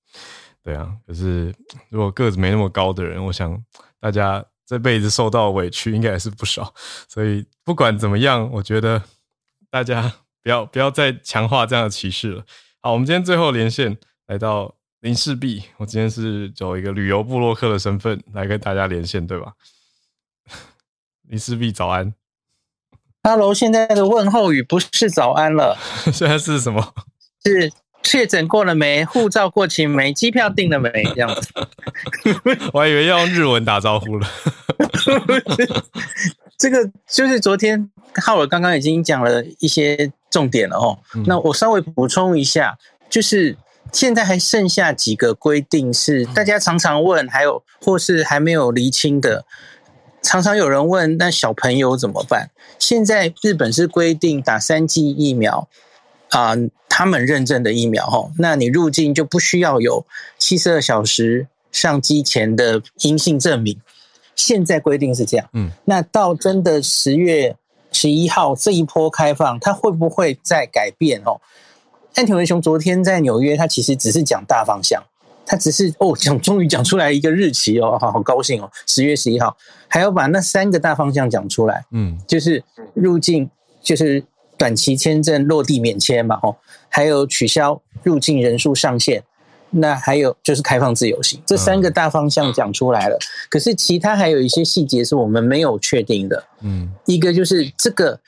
[0.63, 1.53] 对啊，可是
[1.89, 3.55] 如果个子没那么高的人，我想
[3.99, 6.73] 大家这辈子受到委屈应该也是不少。
[7.07, 9.03] 所以不管怎么样，我觉得
[9.69, 10.11] 大家
[10.45, 12.45] 不要不要再强化这样的歧视了。
[12.79, 19.53] 好，我们今天最后连线来到林氏璧，我今天是走一个旅游部落客的身份来跟大家连线，对吧？
[21.27, 22.13] 林氏璧早安
[23.23, 25.75] ，Hello，现在的问候语不是早安了，
[26.13, 26.93] 现在是什么？
[27.43, 27.71] 是
[28.03, 29.03] 确诊过了没？
[29.03, 30.13] 护照过期没？
[30.13, 30.91] 机票订了没？
[31.15, 31.49] 这样子，
[32.71, 34.27] 我还以为要用日文打招呼了。
[36.59, 37.89] 这个就是昨天
[38.23, 40.99] 浩尔刚刚已经讲了一些重点了哦。
[41.15, 42.77] 嗯、那我稍微补充一下，
[43.09, 43.55] 就是
[43.93, 49.45] 现在还剩下几个规定是大家常常问，还有或是还没有厘清的。
[50.21, 52.49] 常常有人问，那小朋友怎么办？
[52.77, 55.69] 现在日本是规定打三剂疫苗
[56.31, 60.05] 啊、呃，他们认证的疫苗哦，那你入境就不需要有
[60.37, 63.79] 七十二小时上机前的阴性证明。
[64.35, 67.55] 现在规定是这样，嗯，那到真的十月
[67.95, 71.39] 十一号这一波开放，它会不会再改变哦？
[72.15, 75.01] 安田文雄昨天在纽约，他其实只是讲大方向。
[75.47, 79.55] 他只是哦，讲终于讲出来一个日期哦，好好高兴哦，十月十一号，
[79.87, 82.63] 还要把那三个大方向讲出来，嗯，就是
[82.95, 83.47] 入境，
[83.81, 84.25] 就是
[84.57, 86.55] 短期签证落地免签嘛，哦，
[86.89, 89.23] 还有取消入境人数上限，
[89.69, 93.17] 那还有就是开放自由行，这三个大方向讲出来了，
[93.49, 98.19] 可是其他还有一些细节是我们没有确定的，嗯，一个就是这个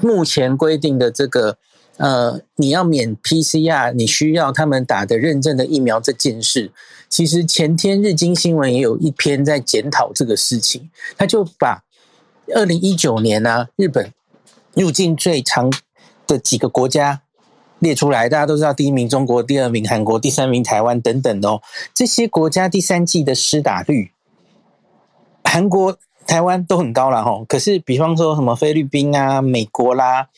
[0.00, 1.56] 目前规定的这个。
[1.98, 6.70] 呃，你要免 PCR，你需要他们打的认证的疫苗这件事，
[7.08, 11.82] 其实前天日经新闻也有一篇在检讨这个事情，他就把
[12.54, 14.12] 二零一九年呢、啊，日本
[14.74, 15.72] 入境最长
[16.26, 17.22] 的几个国家
[17.86, 21.62] 列出来，大家都知道第一名中国，第二名韩国，第三名台湾等等的哦，
[21.94, 24.10] 这些国家第三季的施打率，
[25.44, 30.28] 韩国、台湾都很高了哈，可是比方说什么菲律宾啊、美国啦。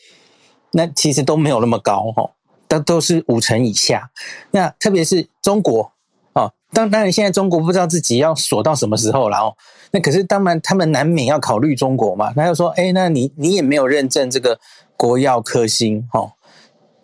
[0.71, 2.29] 那其实都没有那么高哈，
[2.67, 4.11] 都都是五成以下。
[4.51, 5.91] 那特别是中国
[6.33, 9.55] 哦，当当然现在中国不知道自己要锁到什么时候了哦。
[9.89, 12.31] 那可是当然他们难免要考虑中国嘛。
[12.33, 14.59] 他就说，哎，那你你也没有认证这个
[14.95, 16.33] 国药科兴哈，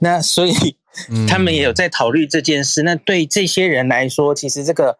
[0.06, 0.53] 那所以
[1.28, 2.84] 他们也有在考虑这件事。
[2.84, 4.97] 那对这些人来说，其实这个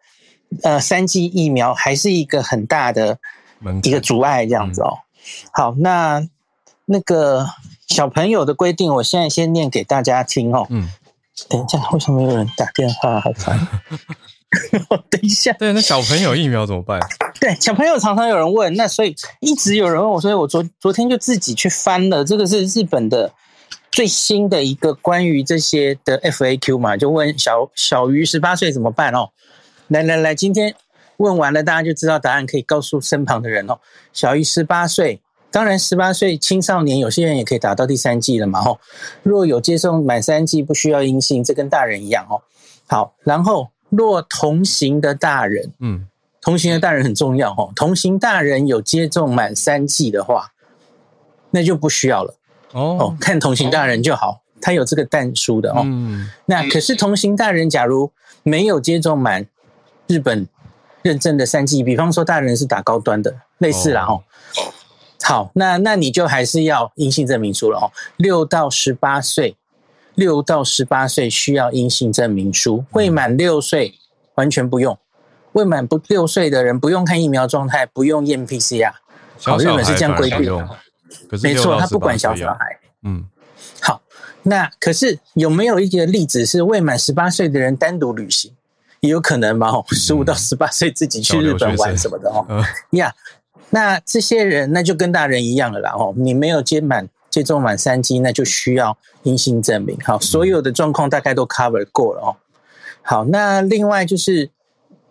[0.62, 3.18] 呃三剂疫苗还是一个很大的
[3.84, 4.98] 一个阻碍，这样子哦。
[5.52, 6.26] 好，那
[6.84, 7.46] 那个。
[7.88, 10.66] 小朋友的规定，我现在先念给大家听哦。
[10.70, 10.90] 嗯，
[11.48, 13.20] 等一下，为什么有人打电话？
[13.20, 13.56] 好烦。
[15.08, 16.98] 等一下，对，那小朋友疫苗怎么办？
[17.40, 23.32] 对，小朋友常常有人问，那所以一直有人问我，所以我昨昨天就自己去翻了，这个是日本的
[23.96, 29.30] 最新的一个关于这些的 FAQ 嘛，就问小小于十八岁怎么办哦？
[29.88, 30.74] 来来来，今天
[31.16, 33.78] 问完了，大家就知道答案，可以告诉身旁的人哦。
[34.12, 35.22] 小于十八岁。
[35.50, 38.78] 当然，十八岁青少年有些人也可以打到第三剂了嘛，吼。
[39.22, 42.42] 若有接种满三剂，不需要阴性，这跟大人一样，哦。
[42.86, 46.06] 好，然后若同行的大人，嗯，
[46.42, 47.72] 同行的大人很重要，哦。
[47.74, 50.52] 同行大人有接种满三剂的话，
[51.50, 52.34] 那就不需要了。
[52.76, 55.80] 哦，看同行大人就好，他有这个蛋书的哦。
[55.84, 58.12] 嗯，那可是同行大人假如
[58.42, 59.46] 没有接种满
[60.06, 60.46] 日本
[61.02, 64.22] 认证的三剂，比方说大人是打高端的，类似啦，哦。
[65.22, 67.90] 好，那那你就还是要阴性证明书了哦。
[68.16, 69.56] 六到十八岁，
[70.14, 73.94] 六到十八岁需要阴性证明书，未满六岁
[74.34, 74.96] 完全不用。
[75.52, 78.92] 未满不六岁的人不用看疫苗状态，不用验 PCR。
[79.42, 80.68] 好，日本是这样规定的。
[81.42, 82.78] 没错，他不管小小孩。
[83.02, 83.24] 嗯。
[83.80, 84.00] 好，
[84.42, 88.52] 那可是有没有一个例子是未满十八岁的人单独旅行？
[89.00, 89.68] 也有可能嘛？
[89.70, 92.46] 哦，十五到十八岁自己去日本玩什么的哦。
[92.92, 93.14] 呀。
[93.70, 99.98] 那这些人那就跟大人一样了啦，哦，你没有接满接种满三剂，那就需要阴性证明。
[100.04, 102.36] 好，所有的状况大概都 cover 过了哦。
[103.02, 104.50] 好，那另外就是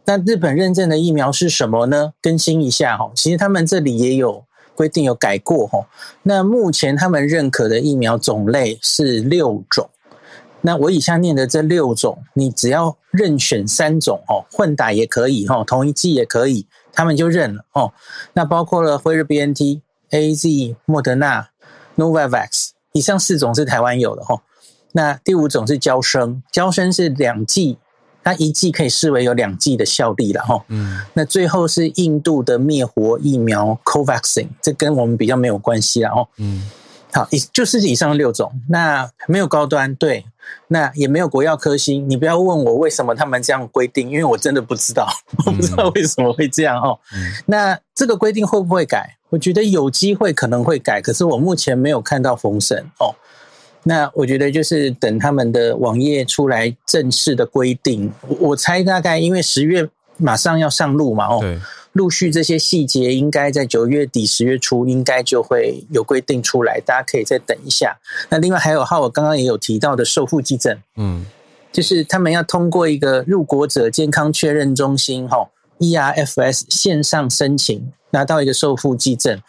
[0.05, 2.13] 那日本认证的疫苗是什么呢？
[2.21, 4.44] 更新一下哦，其实他们这里也有
[4.75, 5.87] 规定有改过哈。
[6.23, 9.89] 那目前他们认可的疫苗种类是六种。
[10.61, 17.93] 那我以下念的这六种，你只要任选三种哦，混打也可以哈，同一剂也可以，他们就认了哦。
[18.33, 21.49] 那包括了辉瑞 BNT、AZ、莫德纳、
[21.97, 24.41] Novavax，以上四种是台湾有的哈。
[24.93, 27.77] 那第五种是娇生，娇生是两剂，
[28.25, 30.65] 它一剂可以视为有两剂的效力了哈。
[30.67, 30.99] 嗯。
[31.13, 36.27] 那最后是印度的灭活疫苗 Covaxin，这跟我们比较没有关系了哦。
[36.37, 36.63] 嗯。
[37.13, 40.25] 好，以就是以上六种，那没有高端，对，
[40.67, 42.09] 那也没有国药科兴。
[42.09, 45.07] 你不要问我为什么他们这样规定，因为我真的不知道，
[45.45, 46.99] 我不知道为什么会这样哦。
[47.13, 49.15] 嗯、那这个规定会不会改？
[49.29, 53.15] 我觉得有机会可能会改，可是我目前没有看到风声哦。
[53.87, 61.39] 那我觉得就是等他们的网页出来正式的规定，我猜大概因为十月马上要上路嘛，哦。
[61.39, 61.59] 对
[61.95, 67.97] 陆续这些细节应该在九月底十月初应该就会有规定出来，大家可以再等一下。
[68.27, 71.25] 那另外还有哈，我刚刚也有提到的受付济证，嗯，
[71.71, 79.41] 就是他们要通过一个入国者健康确认中心哈 （ERFS） 线上申请，拿到一个受付济证，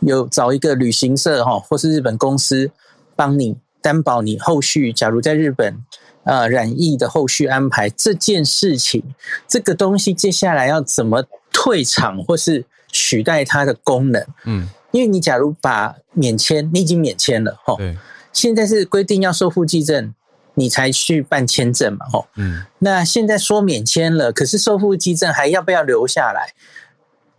[0.00, 2.70] 有找一个旅行社哈或是日本公司
[3.14, 5.84] 帮你担保你后续，假如在日本。
[6.24, 9.02] 呃，染疫的后续安排这件事情，
[9.48, 12.62] 这个东西接下来要怎么退场或是
[12.92, 14.22] 取代它的功能？
[14.44, 17.96] 嗯，因为你假如把免签，你已经免签了，吼，对，
[18.34, 20.14] 现在是规定要收付记证，
[20.54, 26.52] 你才去办签证嘛，吼，嗯，那现在说免签了，可是收付济证还要不要留下来？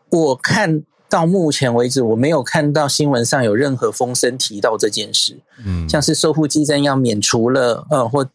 [0.10, 0.82] 我看
[1.12, 8.26] 到目前为止，我没有看到新闻上有任何风声提到这件事，嗯，像是受付济证要免除了，呃，或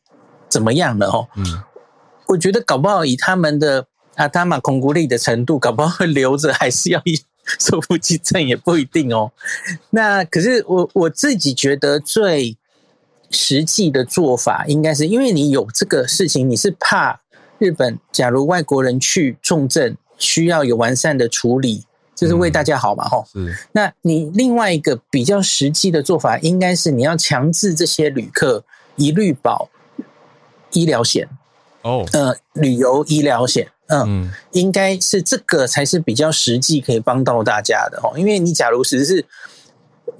[0.46, 1.26] 怎么样了哦？
[1.36, 1.62] 嗯，
[2.26, 7.02] 我觉得搞不好以他们的阿达玛控股力的程度，搞不好会留着，还是要
[7.58, 9.32] 受付济证也不一定哦。
[9.88, 12.58] 那可是我我自己觉得最
[13.30, 17.22] 实际的做法，应该是因为你有这个事情，你是怕
[17.58, 21.84] 日本假如外国人去重症，需要有完善的处理，
[22.16, 23.08] 这是为大家好嘛？
[23.08, 23.68] 吼、嗯，是。
[23.70, 28.64] 那你另外一个比较实际的做法，应该是你要强制这些旅客
[28.96, 29.68] 一律保。
[30.72, 31.26] 医疗险
[31.82, 38.12] 哦，呃，旅游医疗险，嗯，嗯，应该是这个才是比较实际可以帮到大家的哦。
[38.18, 39.24] 因为你假如只是，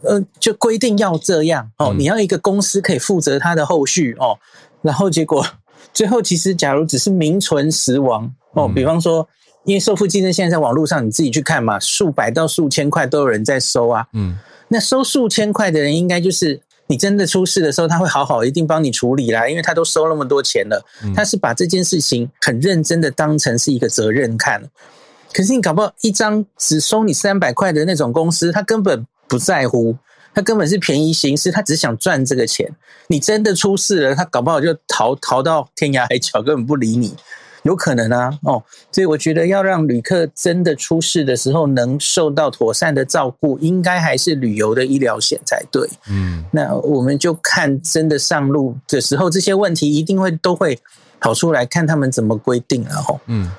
[0.02, 4.38] 呃，就规定要这样哦，你要一个公司可以负责它的后续哦，
[4.80, 5.44] 然后结果
[5.92, 9.28] 最后其实假如只是名存实亡哦，比方说，
[9.66, 14.38] 因为收付济证现在在网络上你自己去看嘛，数百到数千块都有人在收啊，嗯，
[14.68, 16.62] 那收数千块的人应该就是。
[16.88, 20.86] 你真的出事的时候，他会好好一定帮你处理啦，因为他都收那么多钱了，
[21.16, 24.62] 他是把这件事情很认真的当成是一个责任看。
[25.32, 29.96] 可是你搞不好一张只收你三百块的那种公司，他根本不在乎，
[30.32, 32.72] 他根本是便宜行事，他只想赚这个钱。
[33.08, 37.16] 你真的出事了，他搞不好就逃逃到天涯海角，根本不理你。
[37.66, 38.62] 有可能啊，哦，
[38.92, 45.88] 所以我觉得要让旅客真的出事的时候能受到妥善的照顾，应该还是旅游的医疗险才对。
[46.08, 50.78] 嗯，那我们就看真的上路的时候，这些问题一定会都会
[51.20, 53.20] 跑出来，看他们怎么规定了哦。
[53.26, 53.50] 嗯，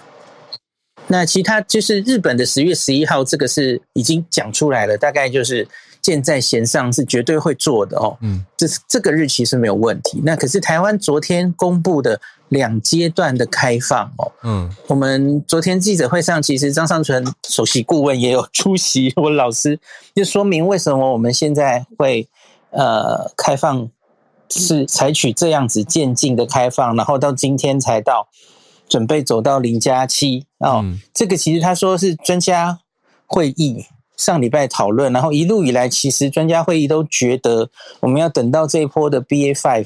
[1.08, 5.68] 那其他就是日本的十月十一号，这个是已经讲出来了，大概就是。
[6.00, 10.22] 箭在弦上是绝对会做的哦，嗯，这是这个日期是没有问题。
[10.24, 12.18] 那可是台湾昨天公布的
[12.50, 19.80] 两阶段的开放哦，嗯，我们昨天记者会上，其实张尚存首席顾问也有出席，我老师
[20.16, 22.28] 就说明为什么我们现在会
[22.72, 23.90] 呃开放
[24.50, 28.28] 是采取这样子渐进的开放，然后到今天才到
[28.88, 32.80] 准备走到零加七哦，嗯，这个其实他说是专家
[33.26, 33.86] 会议。
[34.16, 37.70] 上礼拜讨论，然后一路以来，其实专家会议都觉得，
[38.00, 39.86] 我们要等到这一波的 BA five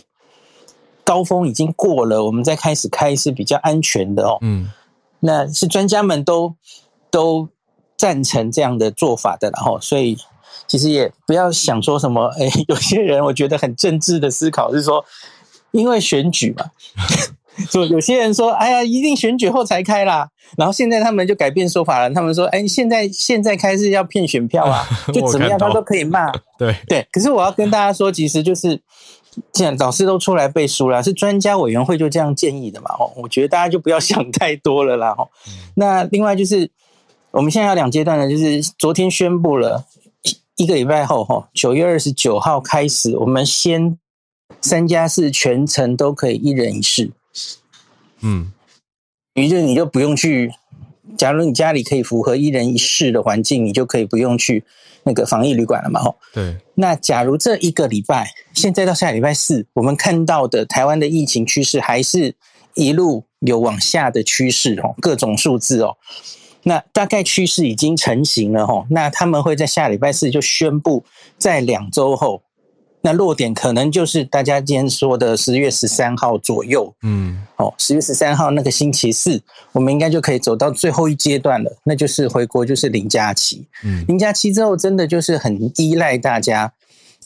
[1.03, 4.37] 高峰已经过了，我们再开始开是比较安全的哦。
[4.41, 4.71] 嗯，
[5.19, 6.55] 那是专家们都
[7.09, 7.49] 都
[7.97, 10.17] 赞成这样的做法的，然后所以
[10.67, 15.03] 其实也不要想说什么， 哎，有些人我觉得很政治的思考是说，
[15.71, 16.71] 因为选举嘛。
[17.69, 20.29] 就 有些人说，哎呀，一定选举后才开啦。
[20.57, 26.31] 然后现在他们就改变说法了，他们说，哎，现在现在开是要骗选票啊， 就怎么样他都可以骂。
[26.57, 28.81] 对对，可是我要跟大家说，其实就是，
[29.53, 32.91] 既然老师都出来背书了，是专家委员会就这样建议的嘛。
[32.99, 35.15] 哦，我觉得大家就不要想太多了啦。
[35.17, 35.29] 哦，
[35.75, 36.69] 那另外就是，
[37.31, 39.85] 我们现在要两阶段呢，就是昨天宣布了
[40.57, 43.97] 一个礼拜后，哈，九月二十九号开始，我们先
[44.59, 47.11] 三加四全程都可以一人一室。
[48.19, 48.51] 嗯，
[49.33, 50.53] 于是你就不用去
[51.17, 54.65] 假如你家里可以符合一人一室的环境，你就可以不用去
[55.03, 56.15] 那个防疫旅馆了嘛，吼。
[56.33, 56.57] 对。
[56.75, 62.35] 那假如这一个礼拜，现在到下礼拜四，我们看到的台湾的疫情趋势还是
[62.75, 65.97] 一路有往下的趋势，哦，各种数字哦。
[66.63, 68.85] 那大概趋势已经成型了，吼。
[68.89, 71.03] 那他们会在下礼拜四就宣布，
[71.37, 72.43] 在两周后。
[73.03, 79.41] 那落点可能就是大家今天说的十月十三号左右，嗯，哦，十月十三号那个星期四，
[79.71, 86.71] 我们应该就可以走到最后一阶段了，那就是回国，就是零假期，嗯，零假期之后真的就是很依赖大家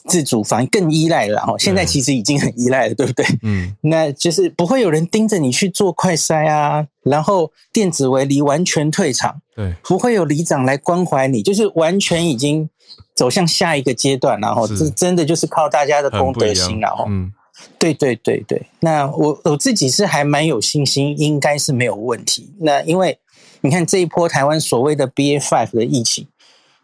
[0.08, 1.56] 自主防，更依赖了哦。
[1.60, 3.26] 现在其实已经很依赖了，对不对？
[3.44, 12.70] 嗯， 那就是不会有人盯着你去做快筛啊，然后电子围篱完全退场，对，不会有里长来关怀你，就是完全已经。
[13.14, 17.32] 走向下一个阶段，然后这真的就是靠大家的功德心，然后，嗯，
[17.80, 18.66] 对对对对。
[18.82, 22.54] 那我我自己是还蛮有信心，应该是没有问题。
[22.60, 23.18] 那因为
[23.62, 26.28] 你看这一波台湾所谓的 BA five 的疫情，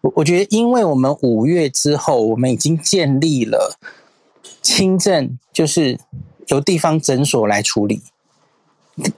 [0.01, 3.77] 我我觉得，因为我们五月之后，我们已经建立了
[4.61, 5.99] 轻症，就是
[6.47, 8.01] 由地方诊所来处理。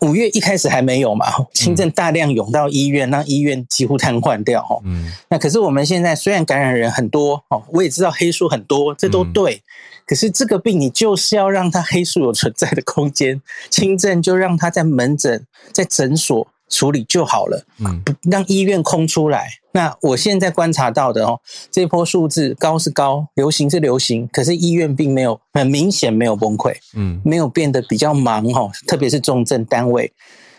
[0.01, 4.81] 五月一开始还没有嘛，轻症大量涌到医院，让医院几乎瘫痪掉。
[4.85, 9.61] 嗯，那可是我们现在虽然感染人很多，哦，我也知道黑数很多，这都对。
[10.05, 17.65] 可是这个病你就是要让它黑数有存在的空间，轻症就让它在门诊、在诊所处理就好了。
[17.79, 19.47] 嗯，让医院空出来。
[19.75, 21.39] 那我现在观察到的哦，
[21.71, 30.13] 这波数字高是高，流行是流行，可是医院并没有很明显没有崩溃，嗯，没有变得比较忙哦，特别是重症单位，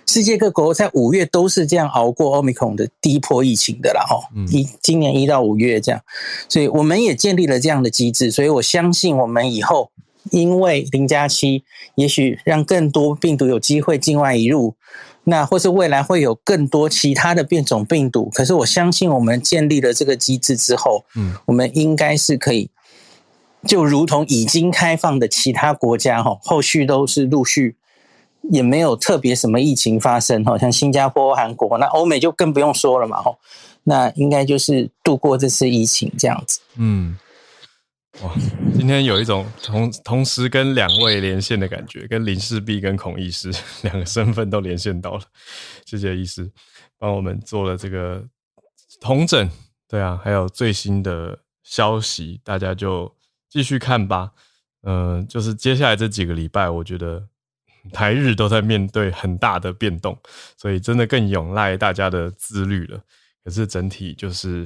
[0.05, 6.01] 世界各国在五月都是这样熬过 Omicron 的第一波疫情的啦哦，一今年一到五月这样，
[6.49, 9.93] 所以我们也建立了这样的机制，所以我相信我们以后
[10.33, 11.63] 因为零加七，
[11.95, 14.75] 也许让更多病毒有机会境外移入。
[15.25, 22.71] 那或是未来会有更多其他的变种病毒，可是我相信我们建立了这个机制之后，嗯，我们应该是可以，
[23.67, 27.77] 就如同已经开放的其他国家哈，后续都是陆续，
[28.51, 33.35] 也没有特别什么疫情发生哈，像新加坡、韩国，那欧美就更不用说了嘛哈，
[33.85, 37.17] 那应该就是度过这次疫情这样子，嗯。
[38.23, 38.33] 哇，
[38.73, 45.23] 今天有一种同同时跟两位连线的感觉，跟林氏璧跟孔医师 两个身份都连线到了。
[45.85, 46.49] 谢谢医师
[46.97, 48.25] 帮我们做了这个
[49.01, 49.51] 同诊，
[49.89, 53.13] 对啊，还有最新的消息，大家就
[53.51, 54.31] 继续看吧。
[54.85, 57.27] 嗯、就是接下来这几个礼拜，我觉得
[57.93, 60.17] 台日都在面对很大的变动，
[60.57, 63.03] 所以真的更仰赖大家的自律了。
[63.43, 64.65] 可是整体就是。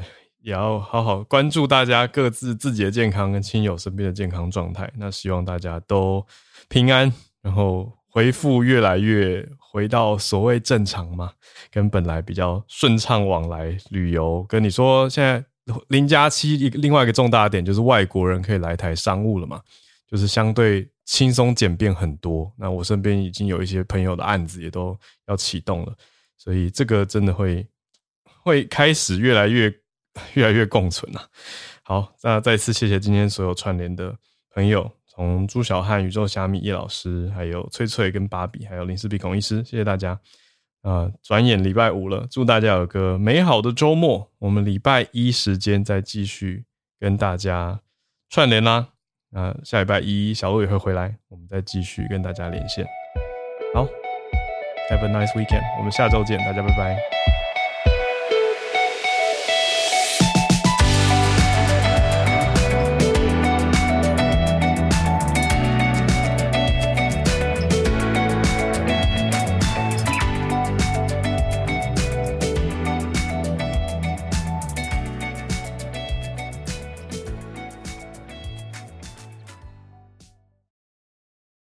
[0.48, 4.90] 也要好好关注大家各自自己的健康跟亲友身边的健康状态。
[4.96, 6.26] 那希望大家都
[6.70, 7.12] 平安，
[7.42, 11.32] 然后恢复越来越回到所谓正常嘛，
[11.70, 14.42] 跟本来比较顺畅往来旅游。
[14.48, 15.44] 跟你说，现在
[15.88, 19.60] 零加七一另外一个重大的点就是外国人可以来台商务了嘛，
[20.10, 22.50] 就是相对轻松简便很多。
[22.56, 25.92] 那我身边已经有一些朋友的案子也都要启动了，
[26.38, 27.66] 所以这个真的会
[28.42, 29.70] 会开始越来越。
[30.34, 31.28] 越来越共存了。
[31.82, 34.14] 好，那再次谢谢今天所有串联的
[34.54, 40.18] 朋友，从朱小汉、宇宙虾米、叶老师，还有翠翠跟芭比，还有林氏璧孔医师，谢谢大家。
[40.82, 44.30] 啊、转眼礼拜五了，祝大家有个美好的周末。
[44.38, 46.64] 我们礼拜一时间再继续
[47.00, 47.80] 跟大家
[48.30, 48.88] 串联啦。
[49.30, 52.86] 那下礼拜一小鹿也会回来，我们再继续跟大家连线。
[53.74, 53.84] 好
[54.88, 57.37] ，Have a nice weekend，我们下周见，大家拜拜。